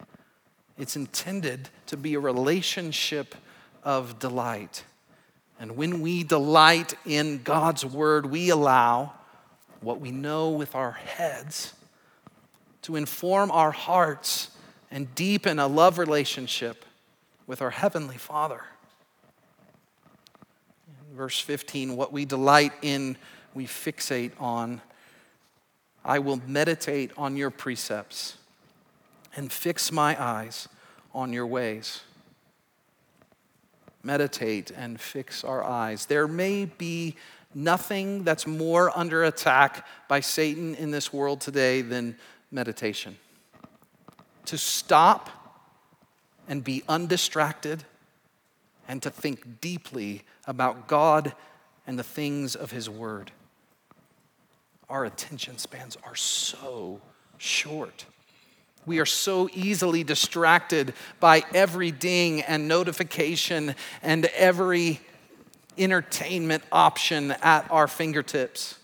It's 0.80 0.96
intended 0.96 1.68
to 1.88 1.98
be 1.98 2.14
a 2.14 2.20
relationship 2.20 3.34
of 3.84 4.18
delight. 4.18 4.82
And 5.60 5.76
when 5.76 6.00
we 6.00 6.24
delight 6.24 6.94
in 7.04 7.42
God's 7.42 7.84
word, 7.84 8.24
we 8.24 8.48
allow 8.48 9.12
what 9.82 10.00
we 10.00 10.10
know 10.10 10.48
with 10.48 10.74
our 10.74 10.92
heads 10.92 11.74
to 12.80 12.96
inform 12.96 13.50
our 13.50 13.72
hearts 13.72 14.52
and 14.90 15.14
deepen 15.14 15.58
a 15.58 15.66
love 15.66 15.98
relationship 15.98 16.86
with 17.46 17.60
our 17.60 17.70
Heavenly 17.70 18.16
Father. 18.16 18.62
In 21.10 21.14
verse 21.14 21.38
15, 21.40 21.94
what 21.94 22.10
we 22.10 22.24
delight 22.24 22.72
in, 22.80 23.18
we 23.52 23.66
fixate 23.66 24.32
on. 24.40 24.80
I 26.02 26.20
will 26.20 26.40
meditate 26.46 27.10
on 27.18 27.36
your 27.36 27.50
precepts 27.50 28.38
and 29.36 29.50
fix 29.50 29.92
my 29.92 30.20
eyes 30.20 30.68
on 31.14 31.32
your 31.32 31.46
ways. 31.46 32.02
Meditate 34.02 34.70
and 34.70 35.00
fix 35.00 35.44
our 35.44 35.62
eyes. 35.62 36.06
There 36.06 36.26
may 36.26 36.64
be 36.64 37.16
nothing 37.54 38.24
that's 38.24 38.46
more 38.46 38.96
under 38.96 39.24
attack 39.24 39.86
by 40.08 40.20
Satan 40.20 40.74
in 40.74 40.90
this 40.90 41.12
world 41.12 41.40
today 41.40 41.82
than 41.82 42.16
meditation. 42.50 43.16
To 44.46 44.58
stop 44.58 45.30
and 46.48 46.64
be 46.64 46.82
undistracted 46.88 47.84
and 48.88 49.02
to 49.02 49.10
think 49.10 49.60
deeply 49.60 50.22
about 50.46 50.88
God 50.88 51.34
and 51.86 51.98
the 51.98 52.02
things 52.02 52.56
of 52.56 52.70
His 52.70 52.88
Word. 52.88 53.30
Our 54.88 55.04
attention 55.04 55.58
spans 55.58 55.96
are 56.02 56.16
so 56.16 57.00
short. 57.38 58.06
We 58.86 58.98
are 58.98 59.06
so 59.06 59.48
easily 59.52 60.04
distracted 60.04 60.94
by 61.20 61.44
every 61.54 61.90
ding 61.90 62.42
and 62.42 62.66
notification 62.66 63.74
and 64.02 64.24
every 64.26 65.00
entertainment 65.78 66.62
option 66.72 67.32
at 67.42 67.70
our 67.70 67.86
fingertips. 67.86 68.78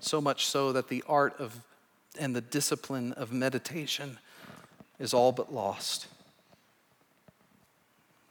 So 0.00 0.20
much 0.20 0.46
so 0.46 0.72
that 0.72 0.88
the 0.88 1.02
art 1.08 1.38
of 1.40 1.60
and 2.18 2.34
the 2.34 2.40
discipline 2.40 3.12
of 3.12 3.32
meditation 3.32 4.18
is 4.98 5.12
all 5.12 5.32
but 5.32 5.52
lost. 5.52 6.06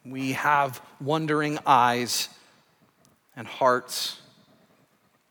We 0.04 0.32
have 0.32 0.80
wondering 1.00 1.58
eyes 1.66 2.28
and 3.36 3.46
hearts. 3.46 4.20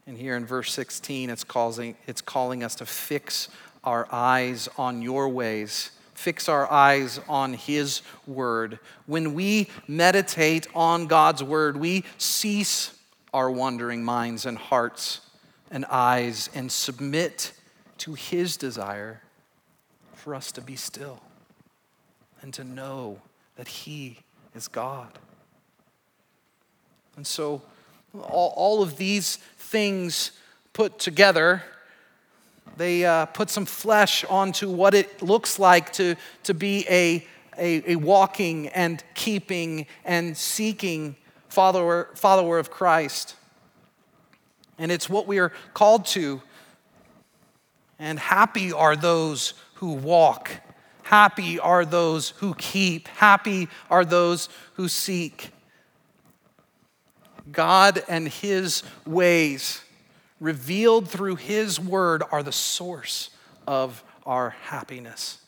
And 0.08 0.18
here 0.18 0.36
in 0.36 0.46
verse 0.46 0.72
16, 0.74 1.30
it's, 1.30 1.44
causing, 1.44 1.96
it's 2.08 2.22
calling 2.22 2.64
us 2.64 2.76
to 2.76 2.86
fix 2.86 3.50
our 3.86 4.08
eyes 4.12 4.68
on 4.78 5.02
your 5.02 5.30
ways, 5.30 5.92
fix 6.14 6.50
our 6.50 6.70
eyes 6.72 7.20
on 7.30 7.54
His 7.54 8.02
word. 8.28 8.80
When 9.06 9.34
we 9.34 9.70
meditate 9.88 10.68
on 10.74 11.08
God's 11.08 11.44
word, 11.44 11.78
we 11.78 12.04
cease 12.18 12.98
our 13.34 13.52
wandering 13.52 14.04
minds 14.04 14.46
and 14.46 14.58
hearts 14.58 15.22
and 15.70 15.86
eyes 15.86 16.50
and 16.56 16.72
submit 16.72 17.52
to 18.00 18.14
His 18.14 18.58
desire 18.58 19.22
for 20.14 20.34
us 20.34 20.52
to 20.54 20.62
be 20.62 20.76
still 20.76 21.22
and 22.42 22.54
to 22.54 22.64
know 22.64 23.20
that 23.56 23.68
He 23.68 24.20
is 24.56 24.68
God. 24.68 25.20
And 27.16 27.26
so, 27.26 27.62
all, 28.14 28.54
all 28.56 28.82
of 28.82 28.98
these 28.98 29.38
things 29.58 30.32
put 30.74 31.00
together, 31.00 31.64
they 32.78 33.06
uh, 33.06 33.26
put 33.28 33.50
some 33.50 33.66
flesh 33.66 34.26
onto 34.26 34.70
what 34.70 34.94
it 34.94 35.22
looks 35.22 35.60
like 35.60 35.94
to, 35.94 36.16
to 36.44 36.54
be 36.54 36.86
a, 36.90 37.26
a, 37.58 37.94
a 37.94 37.96
walking 37.96 38.68
and 38.70 39.04
keeping 39.14 39.88
and 40.04 40.36
seeking 40.36 41.16
follower, 41.48 42.10
follower 42.16 42.60
of 42.60 42.70
Christ. 42.70 43.36
And 44.78 44.92
it's 44.92 45.10
what 45.10 45.26
we 45.26 45.40
are 45.40 45.54
called 45.74 46.06
to. 46.08 46.42
And 47.98 48.20
happy 48.20 48.74
are 48.74 48.96
those 48.96 49.54
who 49.76 49.94
walk. 49.94 50.52
Happy 51.04 51.60
are 51.60 51.86
those 51.86 52.32
who 52.32 52.56
keep. 52.56 53.08
Happy 53.08 53.70
are 53.90 54.04
those 54.04 54.50
who 54.74 54.88
seek. 54.88 55.52
God 57.52 58.04
and 58.10 58.28
His 58.28 58.84
ways, 59.06 59.82
revealed 60.40 61.10
through 61.10 61.36
His 61.36 61.80
word, 61.80 62.24
are 62.32 62.44
the 62.44 62.52
source 62.52 63.30
of 63.68 64.04
our 64.26 64.52
happiness. 64.52 65.40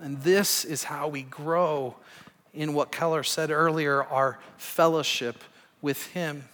And 0.00 0.20
this 0.22 0.64
is 0.64 0.84
how 0.84 1.08
we 1.08 1.22
grow 1.22 1.96
in 2.54 2.74
what 2.74 2.92
Keller 2.92 3.22
said 3.22 3.50
earlier 3.50 4.02
our 4.04 4.38
fellowship 4.56 5.42
with 5.82 6.06
Him. 6.08 6.44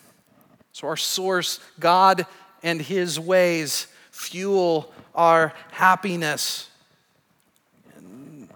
So, 0.72 0.88
our 0.88 0.96
source, 0.96 1.60
God 1.78 2.26
and 2.62 2.80
His 2.80 3.20
ways, 3.20 3.86
fuel 4.10 4.92
our 5.14 5.52
happiness. 5.72 6.68
And 7.96 8.48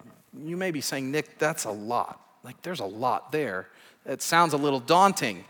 you 0.45 0.57
may 0.57 0.71
be 0.71 0.81
saying, 0.81 1.11
Nick, 1.11 1.39
that's 1.39 1.65
a 1.65 1.71
lot. 1.71 2.21
Like, 2.43 2.61
there's 2.63 2.81
a 2.81 2.85
lot 2.85 3.31
there. 3.31 3.69
It 4.07 4.23
sounds 4.23 4.53
a 4.53 4.57
little 4.57 4.81
daunting. 4.81 5.45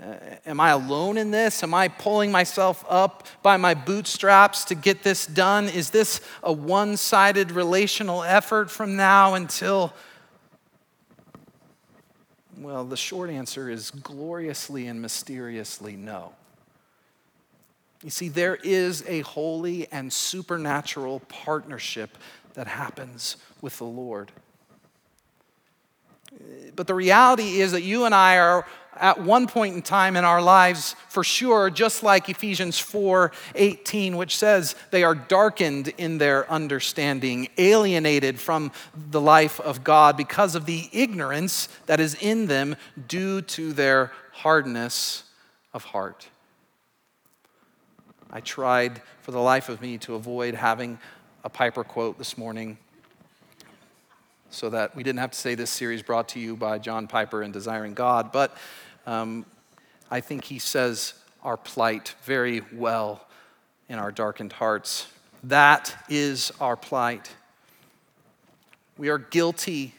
Uh, 0.00 0.14
am 0.46 0.60
I 0.60 0.70
alone 0.70 1.18
in 1.18 1.32
this? 1.32 1.62
Am 1.62 1.74
I 1.74 1.88
pulling 1.88 2.30
myself 2.30 2.84
up 2.88 3.26
by 3.42 3.56
my 3.56 3.74
bootstraps 3.74 4.64
to 4.66 4.76
get 4.76 5.02
this 5.02 5.26
done? 5.26 5.68
Is 5.68 5.90
this 5.90 6.20
a 6.42 6.52
one 6.52 6.96
sided 6.96 7.50
relational 7.50 8.22
effort 8.22 8.70
from 8.70 8.94
now 8.94 9.34
until? 9.34 9.92
Well, 12.56 12.84
the 12.84 12.96
short 12.96 13.28
answer 13.30 13.68
is 13.68 13.90
gloriously 13.90 14.86
and 14.86 15.02
mysteriously 15.02 15.96
no. 15.96 16.32
You 18.04 18.10
see, 18.10 18.28
there 18.28 18.56
is 18.62 19.04
a 19.08 19.20
holy 19.22 19.90
and 19.90 20.12
supernatural 20.12 21.20
partnership 21.28 22.16
that 22.54 22.68
happens 22.68 23.36
with 23.60 23.78
the 23.78 23.84
Lord. 23.84 24.30
But 26.76 26.86
the 26.86 26.94
reality 26.94 27.60
is 27.60 27.72
that 27.72 27.82
you 27.82 28.04
and 28.04 28.14
I 28.14 28.38
are 28.38 28.66
at 29.00 29.20
one 29.20 29.46
point 29.46 29.74
in 29.74 29.82
time 29.82 30.16
in 30.16 30.24
our 30.24 30.42
lives 30.42 30.94
for 31.08 31.24
sure 31.24 31.70
just 31.70 32.02
like 32.02 32.28
Ephesians 32.28 32.78
4:18 32.78 34.16
which 34.16 34.36
says 34.36 34.74
they 34.90 35.04
are 35.04 35.14
darkened 35.14 35.88
in 35.98 36.18
their 36.18 36.50
understanding 36.50 37.48
alienated 37.58 38.38
from 38.40 38.72
the 39.10 39.20
life 39.20 39.60
of 39.60 39.84
God 39.84 40.16
because 40.16 40.54
of 40.54 40.66
the 40.66 40.88
ignorance 40.92 41.68
that 41.86 42.00
is 42.00 42.14
in 42.14 42.46
them 42.46 42.76
due 43.06 43.42
to 43.42 43.72
their 43.72 44.12
hardness 44.32 45.24
of 45.72 45.84
heart. 45.84 46.28
I 48.30 48.40
tried 48.40 49.02
for 49.22 49.30
the 49.30 49.40
life 49.40 49.68
of 49.68 49.80
me 49.80 49.98
to 49.98 50.14
avoid 50.14 50.54
having 50.54 50.98
a 51.44 51.48
Piper 51.48 51.84
quote 51.84 52.18
this 52.18 52.36
morning 52.36 52.78
so 54.50 54.70
that 54.70 54.94
we 54.96 55.02
didn't 55.02 55.18
have 55.18 55.30
to 55.30 55.38
say 55.38 55.54
this 55.54 55.70
series 55.70 56.02
brought 56.02 56.28
to 56.30 56.40
you 56.40 56.56
by 56.56 56.78
John 56.78 57.06
Piper 57.06 57.42
and 57.42 57.52
Desiring 57.52 57.94
God. 57.94 58.32
But 58.32 58.56
um, 59.08 59.46
I 60.10 60.20
think 60.20 60.44
he 60.44 60.58
says 60.58 61.14
our 61.42 61.56
plight 61.56 62.14
very 62.24 62.62
well 62.72 63.26
in 63.88 63.98
our 63.98 64.12
darkened 64.12 64.52
hearts. 64.52 65.06
That 65.44 65.94
is 66.10 66.52
our 66.60 66.76
plight. 66.76 67.30
We 68.98 69.08
are 69.08 69.16
guilty 69.16 69.94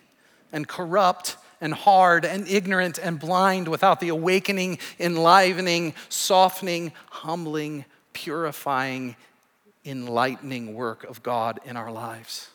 and 0.53 0.67
corrupt 0.67 1.37
and 1.59 1.73
hard 1.73 2.23
and 2.23 2.47
ignorant 2.47 2.99
and 2.99 3.19
blind 3.19 3.67
without 3.67 3.99
the 3.99 4.09
awakening, 4.09 4.77
enlivening, 4.99 5.95
softening, 6.09 6.91
humbling, 7.09 7.85
purifying, 8.13 9.15
enlightening 9.85 10.75
work 10.75 11.03
of 11.03 11.23
God 11.23 11.59
in 11.65 11.77
our 11.77 11.91
lives. 11.91 12.49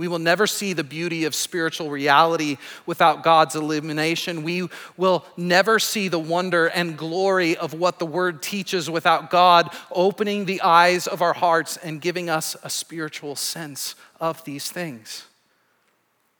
We 0.00 0.08
will 0.08 0.18
never 0.18 0.46
see 0.46 0.72
the 0.72 0.82
beauty 0.82 1.26
of 1.26 1.34
spiritual 1.34 1.90
reality 1.90 2.56
without 2.86 3.22
God's 3.22 3.54
illumination. 3.54 4.42
We 4.42 4.66
will 4.96 5.26
never 5.36 5.78
see 5.78 6.08
the 6.08 6.18
wonder 6.18 6.68
and 6.68 6.96
glory 6.96 7.54
of 7.54 7.74
what 7.74 7.98
the 7.98 8.06
Word 8.06 8.42
teaches 8.42 8.88
without 8.88 9.28
God 9.28 9.68
opening 9.92 10.46
the 10.46 10.62
eyes 10.62 11.06
of 11.06 11.20
our 11.20 11.34
hearts 11.34 11.76
and 11.76 12.00
giving 12.00 12.30
us 12.30 12.56
a 12.62 12.70
spiritual 12.70 13.36
sense 13.36 13.94
of 14.18 14.42
these 14.44 14.72
things. 14.72 15.26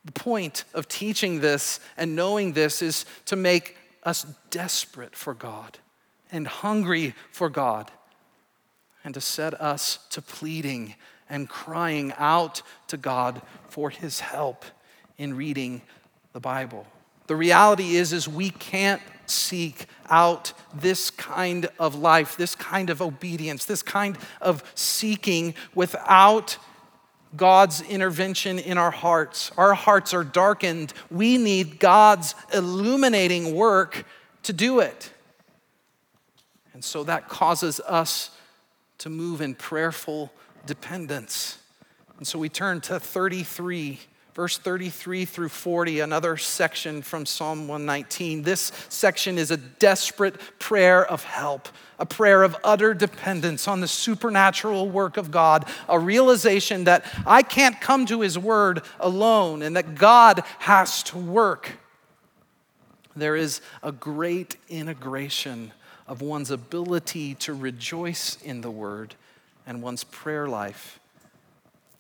The 0.07 0.13
point 0.13 0.65
of 0.73 0.89
teaching 0.89 1.41
this 1.41 1.81
and 1.99 2.17
knowing 2.17 2.55
this 2.55 2.81
is 2.81 3.05
to 3.27 3.37
make 3.37 3.77
us 4.05 4.25
desperate 4.49 5.15
for 5.15 5.35
God 5.35 5.77
and 6.33 6.49
hungry 6.49 7.15
for 7.31 7.51
God 7.51 7.91
and 9.05 9.13
to 9.13 9.21
set 9.21 9.53
us 9.61 9.99
to 10.13 10.23
pleading 10.23 10.95
and 11.31 11.49
crying 11.49 12.13
out 12.19 12.63
to 12.89 12.97
God 12.97 13.41
for 13.69 13.89
his 13.89 14.21
help 14.21 14.65
in 15.17 15.35
reading 15.35 15.81
the 16.33 16.41
Bible. 16.41 16.87
The 17.29 17.37
reality 17.37 17.97
is 17.97 18.13
is 18.13 18.29
we 18.29 18.51
can't 18.51 19.01
seek 19.27 19.87
out 20.09 20.53
this 20.75 21.11
kind 21.11 21.69
of 21.79 21.95
life, 21.95 22.37
this 22.37 22.57
kind 22.57 22.91
of 22.91 23.01
obedience, 23.01 23.65
this 23.65 23.83
kind 23.83 24.19
of 24.41 24.65
seeking 24.75 25.55
without 25.75 26.59
God's 27.37 27.83
intervention 27.83 28.59
in 28.59 28.77
our 28.77 28.91
hearts. 28.91 29.53
Our 29.57 29.75
hearts 29.75 30.13
are 30.13 30.25
darkened. 30.25 30.93
We 31.11 31.39
need 31.39 31.79
God's 31.79 32.35
illuminating 32.53 33.55
work 33.55 34.05
to 34.43 34.53
do 34.53 34.81
it. 34.81 35.13
And 36.73 36.85
so 36.85 37.05
that 37.05 37.29
causes 37.29 37.79
us 37.81 38.31
to 38.99 39.11
move 39.11 39.41
in 39.41 39.55
prayerful 39.55 40.33
dependence. 40.67 41.59
And 42.19 42.27
so 42.27 42.39
we 42.39 42.49
turn 42.49 42.81
to 42.83 43.01
33, 43.01 43.99
verse 44.35 44.59
33 44.59 45.25
through 45.25 45.49
40, 45.49 46.01
another 46.01 46.37
section 46.37 47.01
from 47.03 47.25
Psalm 47.25 47.67
119. 47.67 48.43
This 48.43 48.73
section 48.89 49.39
is 49.39 49.51
a 49.51 49.57
desperate 49.57 50.39
prayer 50.59 51.05
of 51.05 51.25
help, 51.25 51.69
a 51.99 52.05
prayer 52.05 52.43
of 52.43 52.57
utter 52.63 52.93
dependence 52.93 53.67
on 53.67 53.81
the 53.81 53.89
supernatural 53.89 54.89
work 54.89 55.17
of 55.17 55.31
God, 55.31 55.67
a 55.89 55.99
realization 55.99 56.85
that 56.85 57.05
I 57.27 57.43
can't 57.43 57.81
come 57.81 58.05
to 58.07 58.21
His 58.21 58.39
word 58.39 58.83
alone 58.99 59.63
and 59.63 59.77
that 59.77 59.95
God 59.95 60.45
has 60.59 61.03
to 61.05 61.19
work. 61.19 61.79
There 63.17 63.35
is 63.35 63.61
a 63.83 63.93
great 63.93 64.57
integration 64.69 65.73
of 66.07 66.21
one's 66.21 66.51
ability 66.51 67.35
to 67.37 67.55
rejoice 67.55 68.37
in 68.43 68.61
the 68.61 68.71
word 68.71 69.15
and 69.67 69.83
one's 69.83 70.05
prayer 70.05 70.49
life 70.49 71.01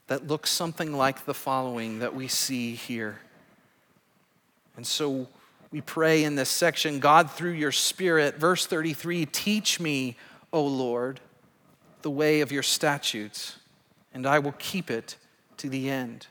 that 0.07 0.27
looks 0.27 0.51
something 0.51 0.92
like 0.92 1.25
the 1.25 1.35
following 1.35 2.01
that 2.01 2.14
we 2.14 2.27
see 2.27 2.75
here. 2.75 3.20
And 4.77 4.87
so 4.87 5.29
we 5.70 5.81
pray 5.81 6.25
in 6.25 6.35
this 6.35 6.49
section 6.49 6.99
God, 6.99 7.31
through 7.31 7.53
your 7.53 7.70
Spirit, 7.70 8.37
verse 8.37 8.66
33 8.66 9.27
teach 9.27 9.79
me, 9.79 10.16
O 10.53 10.64
Lord, 10.64 11.20
the 12.03 12.11
way 12.11 12.40
of 12.40 12.51
your 12.51 12.62
statutes, 12.62 13.57
and 14.12 14.27
I 14.27 14.40
will 14.40 14.55
keep 14.59 14.90
it 14.90 15.16
to 15.59 15.68
the 15.68 15.88
end. 15.88 16.27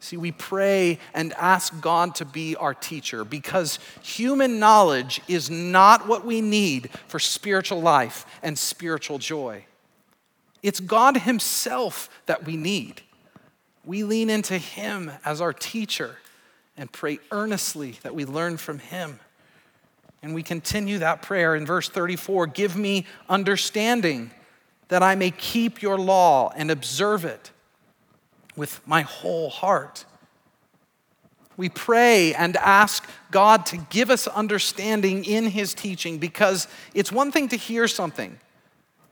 See, 0.00 0.16
we 0.16 0.30
pray 0.30 1.00
and 1.12 1.32
ask 1.32 1.80
God 1.80 2.14
to 2.16 2.24
be 2.24 2.54
our 2.54 2.72
teacher 2.72 3.24
because 3.24 3.80
human 4.00 4.60
knowledge 4.60 5.20
is 5.26 5.50
not 5.50 6.06
what 6.06 6.24
we 6.24 6.40
need 6.40 6.90
for 7.08 7.18
spiritual 7.18 7.80
life 7.80 8.24
and 8.42 8.56
spiritual 8.56 9.18
joy. 9.18 9.64
It's 10.62 10.80
God 10.80 11.18
Himself 11.18 12.08
that 12.26 12.44
we 12.44 12.56
need. 12.56 13.02
We 13.84 14.04
lean 14.04 14.30
into 14.30 14.58
Him 14.58 15.10
as 15.24 15.40
our 15.40 15.52
teacher 15.52 16.18
and 16.76 16.90
pray 16.92 17.18
earnestly 17.30 17.98
that 18.02 18.14
we 18.14 18.24
learn 18.24 18.56
from 18.56 18.78
Him. 18.78 19.20
And 20.22 20.34
we 20.34 20.42
continue 20.42 20.98
that 20.98 21.22
prayer 21.22 21.54
in 21.54 21.64
verse 21.64 21.88
34 21.88 22.48
Give 22.48 22.76
me 22.76 23.06
understanding 23.28 24.30
that 24.88 25.02
I 25.02 25.14
may 25.14 25.30
keep 25.30 25.82
your 25.82 25.98
law 25.98 26.52
and 26.56 26.70
observe 26.70 27.24
it 27.24 27.50
with 28.56 28.80
my 28.86 29.02
whole 29.02 29.50
heart. 29.50 30.04
We 31.56 31.68
pray 31.68 32.34
and 32.34 32.56
ask 32.56 33.08
God 33.30 33.66
to 33.66 33.76
give 33.76 34.10
us 34.10 34.28
understanding 34.28 35.24
in 35.24 35.46
His 35.46 35.74
teaching 35.74 36.18
because 36.18 36.68
it's 36.94 37.12
one 37.12 37.32
thing 37.32 37.48
to 37.48 37.56
hear 37.56 37.88
something, 37.88 38.38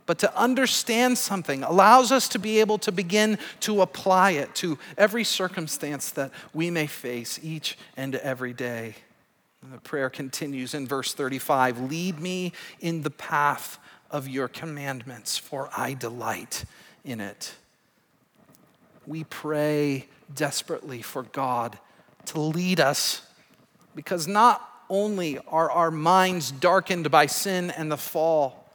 but 0.06 0.18
to 0.20 0.38
understand 0.38 1.18
something 1.18 1.62
allows 1.62 2.12
us 2.12 2.28
to 2.28 2.38
be 2.38 2.60
able 2.60 2.78
to 2.78 2.92
begin 2.92 3.38
to 3.60 3.82
apply 3.82 4.32
it 4.32 4.54
to 4.56 4.78
every 4.96 5.24
circumstance 5.24 6.10
that 6.10 6.30
we 6.54 6.70
may 6.70 6.86
face 6.86 7.38
each 7.42 7.76
and 7.96 8.14
every 8.14 8.52
day. 8.52 8.94
And 9.62 9.72
the 9.72 9.78
prayer 9.78 10.08
continues 10.08 10.74
in 10.74 10.86
verse 10.86 11.12
35 11.12 11.80
Lead 11.90 12.20
me 12.20 12.52
in 12.80 13.02
the 13.02 13.10
path 13.10 13.78
of 14.10 14.28
your 14.28 14.48
commandments, 14.48 15.36
for 15.36 15.68
I 15.76 15.94
delight 15.94 16.64
in 17.04 17.20
it. 17.20 17.54
We 19.06 19.24
pray 19.24 20.06
desperately 20.34 21.02
for 21.02 21.24
God 21.24 21.78
to 22.26 22.40
lead 22.40 22.80
us 22.80 23.22
because 23.94 24.26
not 24.26 24.68
only 24.88 25.38
are 25.48 25.70
our 25.70 25.90
minds 25.90 26.52
darkened 26.52 27.10
by 27.10 27.26
sin 27.26 27.70
and 27.70 27.90
the 27.90 27.96
fall, 27.96 28.65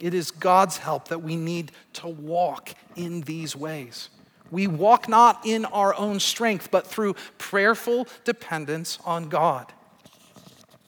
it 0.00 0.14
is 0.14 0.30
God's 0.30 0.78
help 0.78 1.08
that 1.08 1.22
we 1.22 1.36
need 1.36 1.72
to 1.94 2.08
walk 2.08 2.70
in 2.96 3.20
these 3.22 3.54
ways. 3.54 4.08
We 4.50 4.66
walk 4.66 5.08
not 5.08 5.46
in 5.46 5.64
our 5.66 5.94
own 5.94 6.18
strength, 6.18 6.70
but 6.70 6.86
through 6.86 7.14
prayerful 7.38 8.08
dependence 8.24 8.98
on 9.04 9.28
God. 9.28 9.72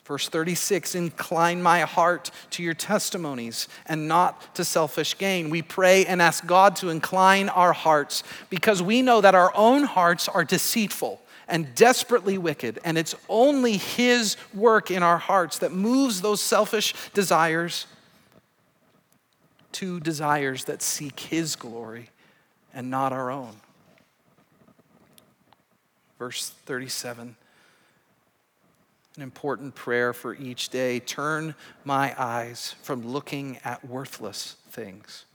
Verse 0.04 0.28
36 0.28 0.94
Incline 0.94 1.62
my 1.62 1.80
heart 1.80 2.30
to 2.50 2.62
your 2.62 2.74
testimonies 2.74 3.68
and 3.86 4.08
not 4.08 4.54
to 4.56 4.64
selfish 4.64 5.16
gain. 5.16 5.48
We 5.48 5.62
pray 5.62 6.04
and 6.06 6.20
ask 6.20 6.44
God 6.44 6.76
to 6.76 6.88
incline 6.88 7.48
our 7.48 7.72
hearts 7.72 8.24
because 8.50 8.82
we 8.82 9.02
know 9.02 9.20
that 9.20 9.34
our 9.34 9.52
own 9.54 9.84
hearts 9.84 10.28
are 10.28 10.44
deceitful 10.44 11.20
and 11.48 11.74
desperately 11.74 12.38
wicked, 12.38 12.78
and 12.84 12.96
it's 12.96 13.14
only 13.28 13.76
His 13.76 14.36
work 14.54 14.90
in 14.90 15.02
our 15.02 15.18
hearts 15.18 15.58
that 15.58 15.72
moves 15.72 16.20
those 16.20 16.40
selfish 16.40 16.94
desires 17.14 17.86
to 19.72 20.00
desires 20.00 20.64
that 20.64 20.82
seek 20.82 21.18
His 21.20 21.56
glory 21.56 22.10
and 22.74 22.90
not 22.90 23.12
our 23.12 23.30
own. 23.30 23.54
Verse 26.18 26.50
37 26.66 27.36
an 29.16 29.22
important 29.22 29.74
prayer 29.74 30.12
for 30.12 30.34
each 30.34 30.70
day. 30.70 30.98
Turn 30.98 31.54
my 31.84 32.14
eyes 32.18 32.74
from 32.82 33.06
looking 33.06 33.58
at 33.64 33.84
worthless 33.86 34.56
things 34.70 35.26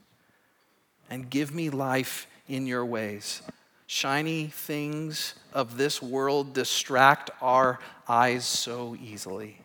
and 1.08 1.30
give 1.30 1.54
me 1.54 1.70
life 1.70 2.26
in 2.48 2.66
your 2.66 2.84
ways. 2.84 3.42
Shiny 3.86 4.48
things 4.48 5.34
of 5.52 5.76
this 5.76 6.02
world 6.02 6.52
distract 6.54 7.30
our 7.40 7.78
eyes 8.08 8.44
so 8.44 8.96
easily. 9.00 9.58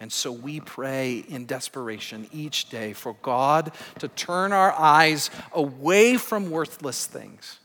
And 0.00 0.12
so 0.12 0.32
we 0.32 0.60
pray 0.60 1.24
in 1.28 1.46
desperation 1.46 2.28
each 2.32 2.68
day 2.68 2.92
for 2.92 3.16
God 3.22 3.72
to 4.00 4.08
turn 4.08 4.52
our 4.52 4.72
eyes 4.72 5.30
away 5.52 6.16
from 6.16 6.50
worthless 6.50 7.06
things 7.06 7.58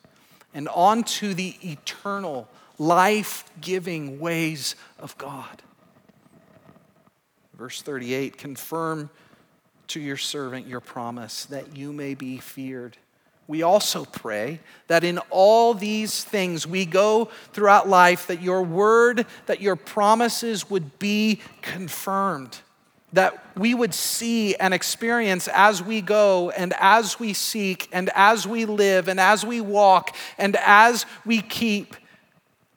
and 0.54 0.68
onto 0.70 1.34
the 1.34 1.56
eternal, 1.62 2.48
life 2.78 3.44
giving 3.62 4.20
ways 4.20 4.76
of 4.98 5.18
God. 5.18 5.62
Verse 7.58 7.82
38 7.82 8.38
confirm 8.38 9.10
to 9.88 10.00
your 10.00 10.18
servant 10.18 10.68
your 10.68 10.80
promise 10.80 11.46
that 11.46 11.76
you 11.76 11.92
may 11.92 12.14
be 12.14 12.38
feared. 12.38 12.98
We 13.50 13.64
also 13.64 14.06
pray 14.06 14.60
that 14.90 15.04
in 15.04 15.18
all 15.32 15.74
these 15.74 16.24
things 16.24 16.68
we 16.68 16.86
go 16.86 17.30
throughout 17.52 17.90
life, 17.90 18.28
that 18.28 18.44
your 18.44 18.62
word, 18.62 19.26
that 19.48 19.60
your 19.60 19.76
promises 19.76 20.70
would 20.70 21.00
be 21.00 21.42
confirmed, 21.64 22.60
that 23.12 23.44
we 23.58 23.74
would 23.74 23.96
see 23.96 24.54
and 24.54 24.72
experience 24.72 25.48
as 25.48 25.82
we 25.82 26.00
go 26.00 26.52
and 26.52 26.76
as 26.78 27.20
we 27.20 27.34
seek 27.34 27.90
and 27.92 28.12
as 28.14 28.46
we 28.46 28.66
live 28.66 29.08
and 29.08 29.20
as 29.20 29.44
we 29.44 29.62
walk 29.62 30.16
and 30.38 30.56
as 30.58 31.08
we 31.26 31.42
keep 31.42 31.96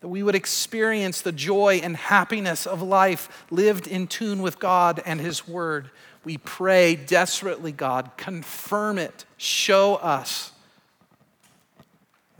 that 0.00 0.08
we 0.08 0.22
would 0.22 0.34
experience 0.34 1.20
the 1.20 1.32
joy 1.32 1.80
and 1.82 1.96
happiness 1.96 2.66
of 2.66 2.80
life 2.80 3.44
lived 3.50 3.86
in 3.86 4.06
tune 4.06 4.40
with 4.40 4.58
God 4.58 5.02
and 5.04 5.20
His 5.20 5.46
Word. 5.46 5.90
We 6.24 6.38
pray 6.38 6.96
desperately, 6.96 7.72
God, 7.72 8.10
confirm 8.16 8.96
it, 8.96 9.26
show 9.36 9.96
us. 9.96 10.52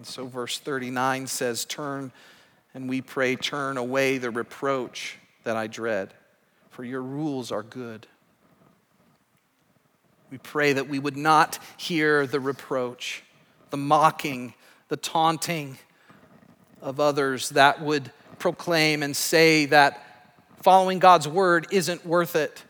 And 0.02 0.06
so, 0.08 0.26
verse 0.26 0.58
39 0.58 1.28
says, 1.28 1.64
Turn, 1.64 2.10
and 2.74 2.88
we 2.88 3.00
pray, 3.00 3.36
turn 3.36 3.76
away 3.76 4.18
the 4.18 4.32
reproach 4.32 5.16
that 5.44 5.56
I 5.56 5.68
dread, 5.68 6.12
for 6.70 6.82
your 6.82 7.02
rules 7.02 7.52
are 7.52 7.62
good. 7.62 8.08
We 10.28 10.38
pray 10.38 10.72
that 10.72 10.88
we 10.88 10.98
would 10.98 11.16
not 11.16 11.60
hear 11.76 12.26
the 12.26 12.40
reproach, 12.40 13.22
the 13.70 13.76
mocking, 13.76 14.54
the 14.88 14.96
taunting, 14.96 15.78
of 16.80 16.98
others 16.98 17.50
that 17.50 17.80
would 17.80 18.10
proclaim 18.40 19.04
and 19.04 19.14
say 19.14 19.66
that 19.66 20.04
following 20.62 20.98
God's 20.98 21.28
word 21.28 21.68
isn't 21.70 22.04
worth 22.04 22.34
it. 22.34 22.64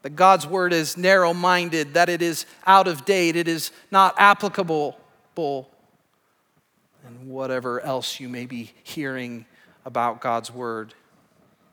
That 0.00 0.16
God's 0.16 0.46
word 0.46 0.72
is 0.72 0.96
narrow 0.96 1.34
minded, 1.34 1.92
that 1.92 2.08
it 2.08 2.22
is 2.22 2.46
out 2.66 2.88
of 2.88 3.04
date, 3.04 3.36
it 3.36 3.46
is 3.46 3.72
not 3.90 4.14
applicable, 4.16 4.98
and 7.06 7.28
whatever 7.28 7.80
else 7.80 8.18
you 8.20 8.28
may 8.28 8.46
be 8.46 8.72
hearing 8.82 9.46
about 9.84 10.20
God's 10.20 10.50
word. 10.50 10.94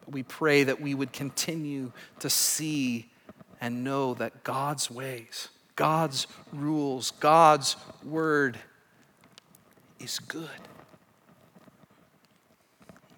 We 0.08 0.24
pray 0.24 0.64
that 0.66 0.82
we 0.82 0.94
would 0.94 1.14
continue 1.14 1.92
to 2.20 2.30
see 2.30 3.10
and 3.62 3.84
know 3.84 4.14
that 4.16 4.44
God's 4.44 4.90
ways, 4.92 5.50
God's 5.76 6.28
rules, 6.52 7.12
God's 7.12 7.76
word 8.04 8.58
is 10.00 10.20
good. 10.20 10.50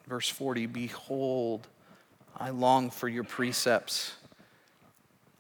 Verse 0.08 0.30
40 0.30 0.68
Behold, 0.68 1.68
I 2.38 2.50
long 2.50 2.90
for 2.90 3.08
your 3.08 3.24
precepts, 3.24 4.16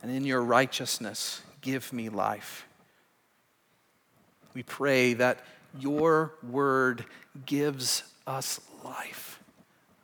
and 0.01 0.09
in 0.09 0.25
your 0.25 0.41
righteousness, 0.41 1.41
give 1.61 1.91
me 1.91 2.09
life. 2.09 2.65
We 4.53 4.63
pray 4.63 5.13
that 5.15 5.39
your 5.79 6.33
word 6.47 7.05
gives 7.45 8.03
us 8.27 8.59
life, 8.83 9.39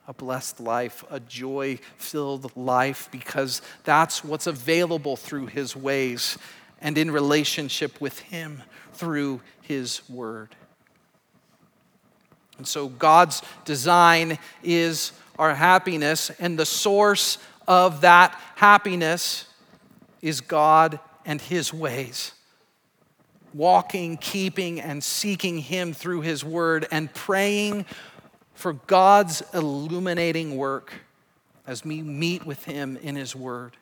a 0.08 0.14
blessed 0.14 0.60
life, 0.60 1.04
a 1.10 1.20
joy 1.20 1.78
filled 1.96 2.56
life, 2.56 3.08
because 3.12 3.62
that's 3.84 4.24
what's 4.24 4.46
available 4.46 5.16
through 5.16 5.46
his 5.46 5.76
ways 5.76 6.38
and 6.80 6.96
in 6.96 7.10
relationship 7.10 8.00
with 8.00 8.18
him 8.20 8.62
through 8.92 9.40
his 9.62 10.08
word. 10.08 10.54
And 12.58 12.66
so 12.66 12.88
God's 12.88 13.40
design 13.64 14.38
is 14.62 15.12
our 15.38 15.54
happiness, 15.54 16.30
and 16.38 16.58
the 16.58 16.66
source 16.66 17.38
of 17.66 18.02
that 18.02 18.38
happiness 18.56 19.46
is 20.20 20.42
God 20.42 21.00
and 21.24 21.40
His 21.40 21.72
ways. 21.72 22.32
Walking, 23.52 24.16
keeping, 24.16 24.80
and 24.80 25.02
seeking 25.02 25.58
Him 25.58 25.92
through 25.92 26.20
His 26.20 26.44
Word, 26.44 26.86
and 26.90 27.12
praying 27.12 27.86
for 28.54 28.74
God's 28.74 29.42
illuminating 29.54 30.56
work 30.56 30.92
as 31.66 31.84
we 31.84 32.02
meet 32.02 32.46
with 32.46 32.64
Him 32.64 32.96
in 33.02 33.16
His 33.16 33.34
Word. 33.34 33.76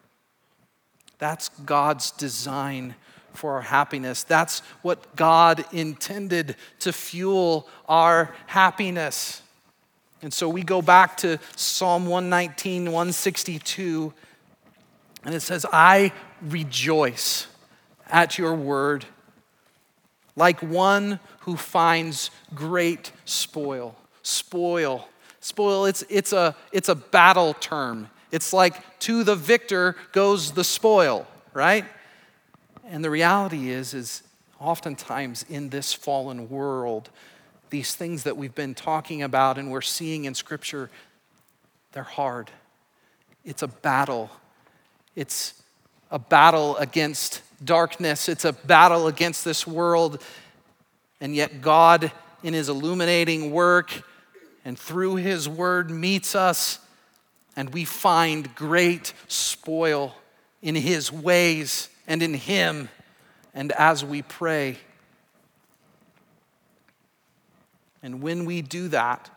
That's 1.18 1.48
God's 1.48 2.10
design 2.12 2.94
for 3.34 3.54
our 3.54 3.62
happiness. 3.62 4.22
That's 4.22 4.60
what 4.82 5.16
God 5.16 5.64
intended 5.72 6.56
to 6.80 6.92
fuel 6.92 7.68
our 7.88 8.34
happiness. 8.46 9.42
And 10.22 10.32
so 10.32 10.48
we 10.48 10.62
go 10.62 10.82
back 10.82 11.16
to 11.18 11.38
Psalm 11.56 12.06
119, 12.06 12.86
162, 12.86 14.12
and 15.24 15.34
it 15.34 15.40
says, 15.40 15.64
I 15.72 16.12
rejoice 16.42 17.46
at 18.08 18.38
your 18.38 18.54
word 18.54 19.04
like 20.38 20.62
one 20.62 21.18
who 21.40 21.56
finds 21.56 22.30
great 22.54 23.10
spoil. 23.24 23.96
Spoil. 24.22 25.08
Spoil, 25.40 25.86
it's, 25.86 26.04
it's, 26.08 26.32
a, 26.32 26.54
it's 26.72 26.88
a 26.88 26.94
battle 26.94 27.54
term. 27.54 28.08
It's 28.30 28.52
like 28.52 28.98
to 29.00 29.24
the 29.24 29.34
victor 29.34 29.96
goes 30.12 30.52
the 30.52 30.64
spoil, 30.64 31.26
right? 31.52 31.84
And 32.86 33.04
the 33.04 33.10
reality 33.10 33.70
is, 33.70 33.94
is 33.94 34.22
oftentimes 34.60 35.44
in 35.48 35.70
this 35.70 35.92
fallen 35.92 36.48
world, 36.48 37.10
these 37.70 37.94
things 37.94 38.22
that 38.22 38.36
we've 38.36 38.54
been 38.54 38.74
talking 38.74 39.22
about 39.22 39.58
and 39.58 39.70
we're 39.70 39.80
seeing 39.80 40.24
in 40.24 40.34
Scripture, 40.34 40.90
they're 41.92 42.02
hard. 42.02 42.50
It's 43.44 43.62
a 43.62 43.68
battle. 43.68 44.30
It's 45.16 45.62
a 46.10 46.18
battle 46.18 46.76
against 46.76 47.42
darkness. 47.64 48.28
It's 48.28 48.44
a 48.44 48.52
battle 48.52 49.06
against 49.06 49.44
this 49.44 49.66
world. 49.66 50.22
And 51.20 51.34
yet, 51.34 51.60
God, 51.60 52.12
in 52.42 52.54
His 52.54 52.68
illuminating 52.68 53.50
work 53.50 53.90
and 54.64 54.78
through 54.78 55.16
His 55.16 55.48
word, 55.48 55.90
meets 55.90 56.34
us, 56.34 56.78
and 57.56 57.72
we 57.72 57.84
find 57.84 58.54
great 58.54 59.12
spoil 59.26 60.14
in 60.62 60.74
His 60.74 61.12
ways 61.12 61.88
and 62.06 62.22
in 62.22 62.34
Him 62.34 62.88
and 63.54 63.72
as 63.72 64.04
we 64.04 64.22
pray. 64.22 64.76
And 68.02 68.22
when 68.22 68.44
we 68.44 68.62
do 68.62 68.88
that, 68.88 69.30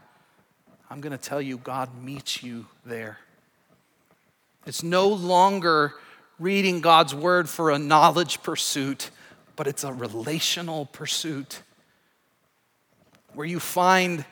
I'm 0.89 1.01
going 1.01 1.11
to 1.11 1.17
tell 1.17 1.41
you, 1.41 1.57
God 1.57 1.89
meets 2.03 2.43
you 2.43 2.67
there. 2.85 3.17
It's 4.65 4.83
no 4.83 5.07
longer 5.07 5.95
reading 6.41 6.81
God's 6.81 7.13
word 7.13 7.47
for 7.47 7.69
a 7.69 7.77
knowledge 7.77 8.41
pursuit, 8.41 9.11
but 9.55 9.67
it's 9.67 9.83
a 9.83 9.93
relational 9.93 10.87
pursuit 10.87 11.61
where 13.35 13.45
you 13.45 13.59
find 13.59 14.25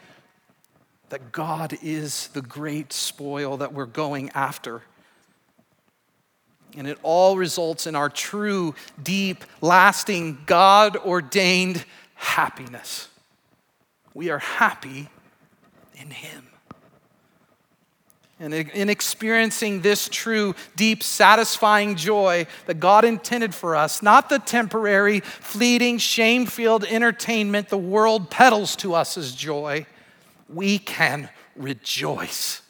that 1.10 1.32
God 1.32 1.78
is 1.84 2.30
the 2.30 2.42
great 2.42 2.92
spoil 2.94 3.58
that 3.58 3.74
we're 3.74 3.86
going 3.86 4.32
after. 4.32 4.82
And 6.76 6.88
it 6.88 6.98
all 7.04 7.38
results 7.38 7.86
in 7.86 7.96
our 7.96 8.10
true, 8.10 8.74
deep, 9.02 9.44
lasting, 9.62 10.40
God 10.48 10.98
ordained 10.98 11.86
happiness. 12.16 13.08
We 14.16 14.32
are 14.32 14.40
happy 14.40 15.10
in 15.96 16.10
Him. 16.10 16.48
And 18.42 18.54
in 18.54 18.90
experiencing 18.90 19.82
this 19.82 20.08
true, 20.08 20.56
deep, 20.78 21.04
satisfying 21.04 21.98
joy 21.98 22.48
that 22.68 22.80
God 22.80 23.04
intended 23.04 23.54
for 23.54 23.76
us, 23.76 24.02
not 24.02 24.30
the 24.30 24.40
temporary, 24.40 25.20
fleeting, 25.20 25.98
shame 25.98 26.46
filled 26.46 26.86
entertainment 26.86 27.68
the 27.68 27.78
world 27.78 28.30
peddles 28.30 28.78
to 28.78 28.94
us 28.94 29.18
as 29.18 29.36
joy, 29.36 29.86
we 30.48 30.80
can 30.80 31.30
rejoice. 31.58 32.62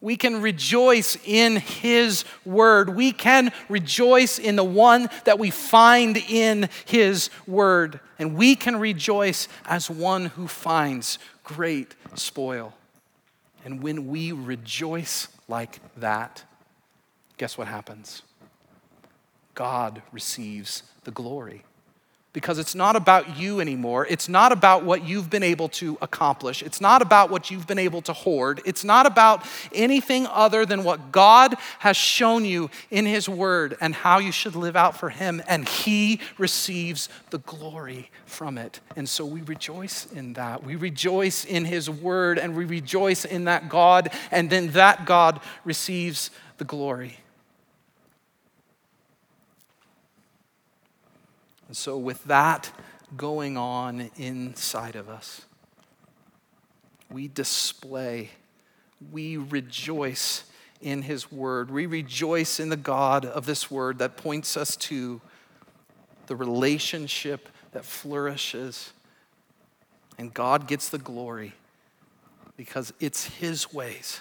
We 0.00 0.16
can 0.16 0.42
rejoice 0.42 1.16
in 1.24 1.58
His 1.58 2.24
Word. 2.44 2.96
We 2.96 3.12
can 3.12 3.52
rejoice 3.68 4.40
in 4.40 4.56
the 4.56 4.64
one 4.64 5.08
that 5.24 5.38
we 5.38 5.50
find 5.50 6.16
in 6.16 6.68
His 6.84 7.30
Word. 7.46 8.00
And 8.18 8.34
we 8.34 8.56
can 8.56 8.74
rejoice 8.76 9.46
as 9.64 9.88
one 9.88 10.26
who 10.26 10.48
finds 10.48 11.20
great 11.44 11.94
spoil. 12.16 12.74
And 13.64 13.82
when 13.82 14.08
we 14.08 14.32
rejoice 14.32 15.28
like 15.48 15.78
that, 15.96 16.44
guess 17.36 17.56
what 17.56 17.68
happens? 17.68 18.22
God 19.54 20.02
receives 20.12 20.82
the 21.04 21.10
glory 21.10 21.64
because 22.32 22.58
it's 22.58 22.74
not 22.74 22.96
about 22.96 23.36
you 23.36 23.60
anymore. 23.60 24.06
It's 24.08 24.28
not 24.28 24.52
about 24.52 24.84
what 24.84 25.06
you've 25.06 25.28
been 25.28 25.42
able 25.42 25.68
to 25.70 25.98
accomplish. 26.00 26.62
It's 26.62 26.80
not 26.80 27.02
about 27.02 27.30
what 27.30 27.50
you've 27.50 27.66
been 27.66 27.78
able 27.78 28.00
to 28.02 28.12
hoard. 28.12 28.62
It's 28.64 28.84
not 28.84 29.04
about 29.04 29.44
anything 29.72 30.26
other 30.26 30.64
than 30.64 30.82
what 30.82 31.12
God 31.12 31.54
has 31.80 31.96
shown 31.96 32.44
you 32.44 32.70
in 32.90 33.04
His 33.04 33.28
Word 33.28 33.76
and 33.80 33.94
how 33.94 34.18
you 34.18 34.32
should 34.32 34.56
live 34.56 34.76
out 34.76 34.96
for 34.96 35.10
Him. 35.10 35.42
And 35.46 35.68
He 35.68 36.20
receives 36.38 37.10
the 37.30 37.38
glory 37.38 38.10
from 38.24 38.56
it. 38.56 38.80
And 38.96 39.08
so 39.08 39.26
we 39.26 39.42
rejoice 39.42 40.06
in 40.12 40.32
that. 40.34 40.64
We 40.64 40.76
rejoice 40.76 41.44
in 41.44 41.66
His 41.66 41.90
Word 41.90 42.38
and 42.38 42.56
we 42.56 42.64
rejoice 42.64 43.26
in 43.26 43.44
that 43.44 43.68
God. 43.68 44.10
And 44.30 44.48
then 44.48 44.68
that 44.70 45.04
God 45.04 45.40
receives 45.64 46.30
the 46.56 46.64
glory. 46.64 47.18
And 51.72 51.76
so, 51.78 51.96
with 51.96 52.22
that 52.24 52.70
going 53.16 53.56
on 53.56 54.10
inside 54.18 54.94
of 54.94 55.08
us, 55.08 55.46
we 57.10 57.28
display, 57.28 58.28
we 59.10 59.38
rejoice 59.38 60.44
in 60.82 61.00
His 61.00 61.32
Word. 61.32 61.70
We 61.70 61.86
rejoice 61.86 62.60
in 62.60 62.68
the 62.68 62.76
God 62.76 63.24
of 63.24 63.46
this 63.46 63.70
Word 63.70 64.00
that 64.00 64.18
points 64.18 64.54
us 64.54 64.76
to 64.76 65.22
the 66.26 66.36
relationship 66.36 67.48
that 67.70 67.86
flourishes. 67.86 68.92
And 70.18 70.34
God 70.34 70.68
gets 70.68 70.90
the 70.90 70.98
glory 70.98 71.54
because 72.54 72.92
it's 73.00 73.24
His 73.24 73.72
ways 73.72 74.20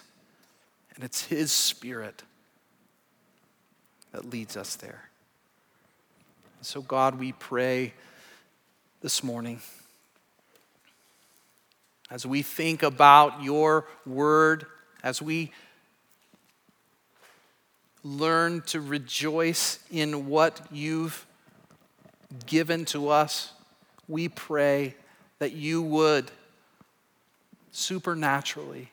and 0.95 1.04
it's 1.04 1.26
His 1.26 1.52
Spirit 1.52 2.24
that 4.14 4.24
leads 4.24 4.56
us 4.56 4.78
there. 4.78 5.11
So, 6.64 6.84
God, 6.84 7.18
we 7.18 7.32
pray 7.32 7.91
this 9.01 9.24
morning 9.24 9.62
as 12.12 12.24
we 12.24 12.43
think 12.43 12.84
about 12.84 13.41
your 13.41 13.88
word, 14.05 14.68
as 15.01 15.24
we 15.24 15.51
learn 18.03 18.62
to 18.68 18.80
rejoice 18.80 19.80
in 19.89 20.28
what 20.28 20.62
you've 20.72 21.26
given 22.45 22.86
to 22.86 23.09
us, 23.09 23.53
we 24.07 24.30
pray 24.30 24.93
that 25.39 25.53
you 25.53 25.82
would 25.82 26.30
supernaturally, 27.72 28.91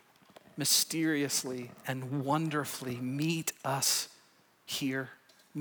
mysteriously, 0.56 1.70
and 1.86 2.24
wonderfully 2.24 2.96
meet 2.96 3.52
us 3.62 4.08
here 4.64 5.10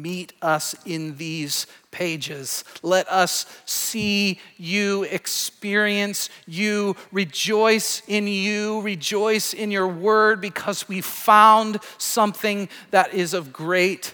meet 0.02 0.34
us 0.41 0.76
in 0.86 1.18
these 1.18 1.68
pages. 1.91 2.64
Let 2.84 3.08
us 3.10 3.45
see 3.66 4.39
you, 4.58 5.04
experience 5.04 6.30
you, 6.45 6.95
rejoice 7.12 8.02
in 8.08 8.28
you, 8.28 8.82
rejoice 8.82 9.54
in 9.54 9.72
your 9.72 9.88
word 9.88 10.41
because 10.41 10.88
we 10.88 11.02
found 11.02 11.80
something 11.98 12.70
that 12.91 13.14
is 13.14 13.34
of 13.34 13.52
great 13.52 14.14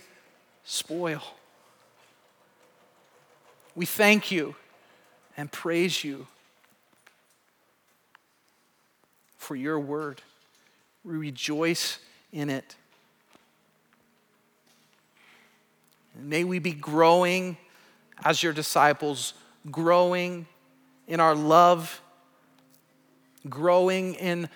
spoil. 0.63 1.21
We 3.75 3.85
thank 3.85 4.31
you 4.31 4.55
and 5.35 5.51
praise 5.51 6.03
you 6.03 6.27
for 9.37 9.55
your 9.55 9.79
word. 9.79 10.21
We 11.03 11.17
rejoice 11.17 11.99
in 12.31 12.49
it. 12.49 12.75
May 16.15 16.43
we 16.43 16.59
be 16.59 16.73
growing 16.73 17.57
as 18.23 18.43
your 18.43 18.53
disciples, 18.53 19.33
growing 19.71 20.47
in 21.07 21.19
our 21.19 21.35
love, 21.35 22.01
growing 23.49 24.13
in 24.15 24.49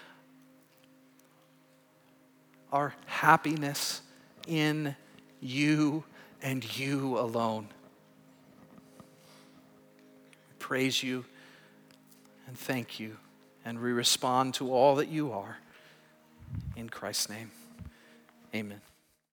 our 2.72 2.94
happiness 3.06 4.02
in 4.48 4.96
you 5.40 6.04
and 6.42 6.78
you 6.78 7.18
alone. 7.18 7.68
We 10.50 10.56
praise 10.60 11.02
you 11.02 11.26
and 12.48 12.58
thank 12.58 13.00
you, 13.00 13.18
and 13.66 13.80
we 13.80 13.92
respond 13.92 14.54
to 14.56 14.72
all 14.74 14.96
that 14.96 15.10
you 15.10 15.34
are. 15.34 15.58
In 16.78 16.90
Christ's 16.90 17.30
name, 17.30 17.52
amen. 18.56 18.87